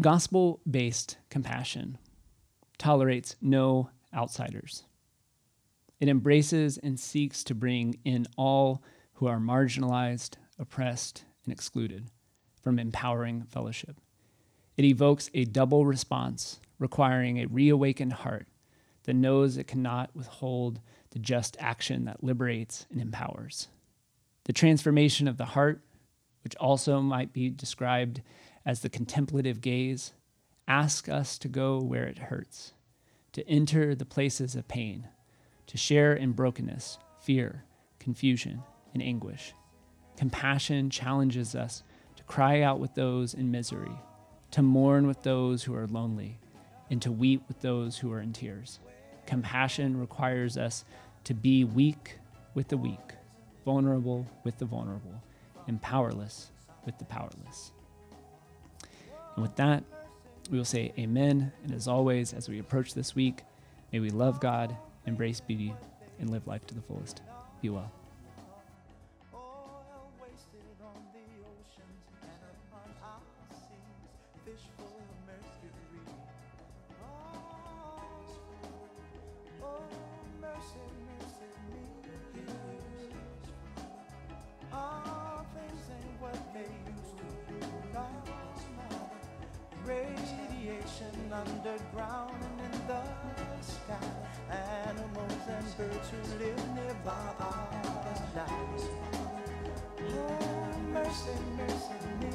Gospel-based 0.00 1.18
compassion 1.28 1.98
tolerates 2.78 3.36
no 3.40 3.90
outsiders. 4.14 4.84
It 6.00 6.08
embraces 6.08 6.78
and 6.78 6.98
seeks 6.98 7.44
to 7.44 7.54
bring 7.54 7.98
in 8.04 8.26
all 8.36 8.82
who 9.14 9.26
are 9.26 9.38
marginalized, 9.38 10.34
oppressed, 10.58 11.24
and 11.44 11.52
excluded 11.52 12.10
from 12.60 12.78
empowering 12.78 13.44
fellowship. 13.44 13.96
It 14.82 14.86
evokes 14.86 15.30
a 15.32 15.44
double 15.44 15.86
response, 15.86 16.58
requiring 16.80 17.38
a 17.38 17.46
reawakened 17.46 18.14
heart 18.14 18.48
that 19.04 19.14
knows 19.14 19.56
it 19.56 19.68
cannot 19.68 20.10
withhold 20.12 20.80
the 21.10 21.20
just 21.20 21.56
action 21.60 22.04
that 22.06 22.24
liberates 22.24 22.84
and 22.90 23.00
empowers. 23.00 23.68
The 24.42 24.52
transformation 24.52 25.28
of 25.28 25.36
the 25.36 25.44
heart, 25.44 25.82
which 26.42 26.56
also 26.56 27.00
might 27.00 27.32
be 27.32 27.48
described 27.48 28.22
as 28.66 28.80
the 28.80 28.88
contemplative 28.88 29.60
gaze, 29.60 30.14
asks 30.66 31.08
us 31.08 31.38
to 31.38 31.46
go 31.46 31.78
where 31.78 32.08
it 32.08 32.18
hurts, 32.18 32.72
to 33.34 33.48
enter 33.48 33.94
the 33.94 34.04
places 34.04 34.56
of 34.56 34.66
pain, 34.66 35.06
to 35.68 35.78
share 35.78 36.12
in 36.12 36.32
brokenness, 36.32 36.98
fear, 37.20 37.62
confusion, 38.00 38.64
and 38.92 39.00
anguish. 39.00 39.54
Compassion 40.16 40.90
challenges 40.90 41.54
us 41.54 41.84
to 42.16 42.24
cry 42.24 42.62
out 42.62 42.80
with 42.80 42.96
those 42.96 43.32
in 43.32 43.52
misery 43.52 44.00
to 44.52 44.62
mourn 44.62 45.06
with 45.06 45.22
those 45.22 45.64
who 45.64 45.74
are 45.74 45.86
lonely, 45.86 46.38
and 46.90 47.02
to 47.02 47.10
weep 47.10 47.42
with 47.48 47.60
those 47.60 47.98
who 47.98 48.12
are 48.12 48.20
in 48.20 48.32
tears. 48.32 48.78
Compassion 49.26 49.98
requires 49.98 50.56
us 50.56 50.84
to 51.24 51.34
be 51.34 51.64
weak 51.64 52.18
with 52.54 52.68
the 52.68 52.76
weak, 52.76 53.14
vulnerable 53.64 54.26
with 54.44 54.58
the 54.58 54.64
vulnerable, 54.64 55.22
and 55.66 55.80
powerless 55.80 56.50
with 56.84 56.98
the 56.98 57.04
powerless. 57.04 57.72
And 59.34 59.42
with 59.42 59.56
that, 59.56 59.84
we 60.50 60.58
will 60.58 60.64
say 60.64 60.92
amen. 60.98 61.52
And 61.64 61.72
as 61.72 61.88
always, 61.88 62.32
as 62.34 62.48
we 62.48 62.58
approach 62.58 62.94
this 62.94 63.14
week, 63.14 63.42
may 63.92 64.00
we 64.00 64.10
love 64.10 64.40
God, 64.40 64.76
embrace 65.06 65.40
beauty, 65.40 65.72
and 66.18 66.28
live 66.30 66.46
life 66.46 66.66
to 66.66 66.74
the 66.74 66.82
fullest. 66.82 67.22
Be 67.62 67.70
well. 67.70 67.90
Underground 91.32 92.34
and 92.42 92.74
in 92.74 92.86
the 92.88 93.62
sky. 93.62 94.08
Animals 94.50 95.44
and 95.48 95.76
birds 95.76 96.08
who 96.10 96.18
live 96.38 96.62
nearby 96.74 97.34
are 97.40 97.68
alive. 98.34 98.84
Oh, 100.00 100.78
mercy, 100.92 101.36
mercy 101.56 102.00
me. 102.20 102.34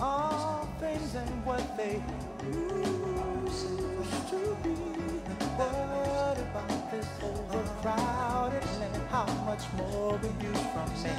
All 0.00 0.68
things 0.80 1.14
and 1.14 1.46
what 1.46 1.76
they 1.76 2.02
used 2.44 3.78
to 4.30 4.56
be. 4.62 4.74
What 5.56 6.38
about 6.38 6.90
this 6.90 7.08
overcrowded 7.22 8.64
land? 8.80 9.02
How 9.10 9.26
much 9.44 9.64
more 9.76 10.18
will 10.18 10.36
you 10.42 10.54
from 10.72 10.90
me? 11.02 11.14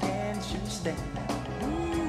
Can't 0.00 0.44
you 0.52 0.60
stand? 0.68 1.99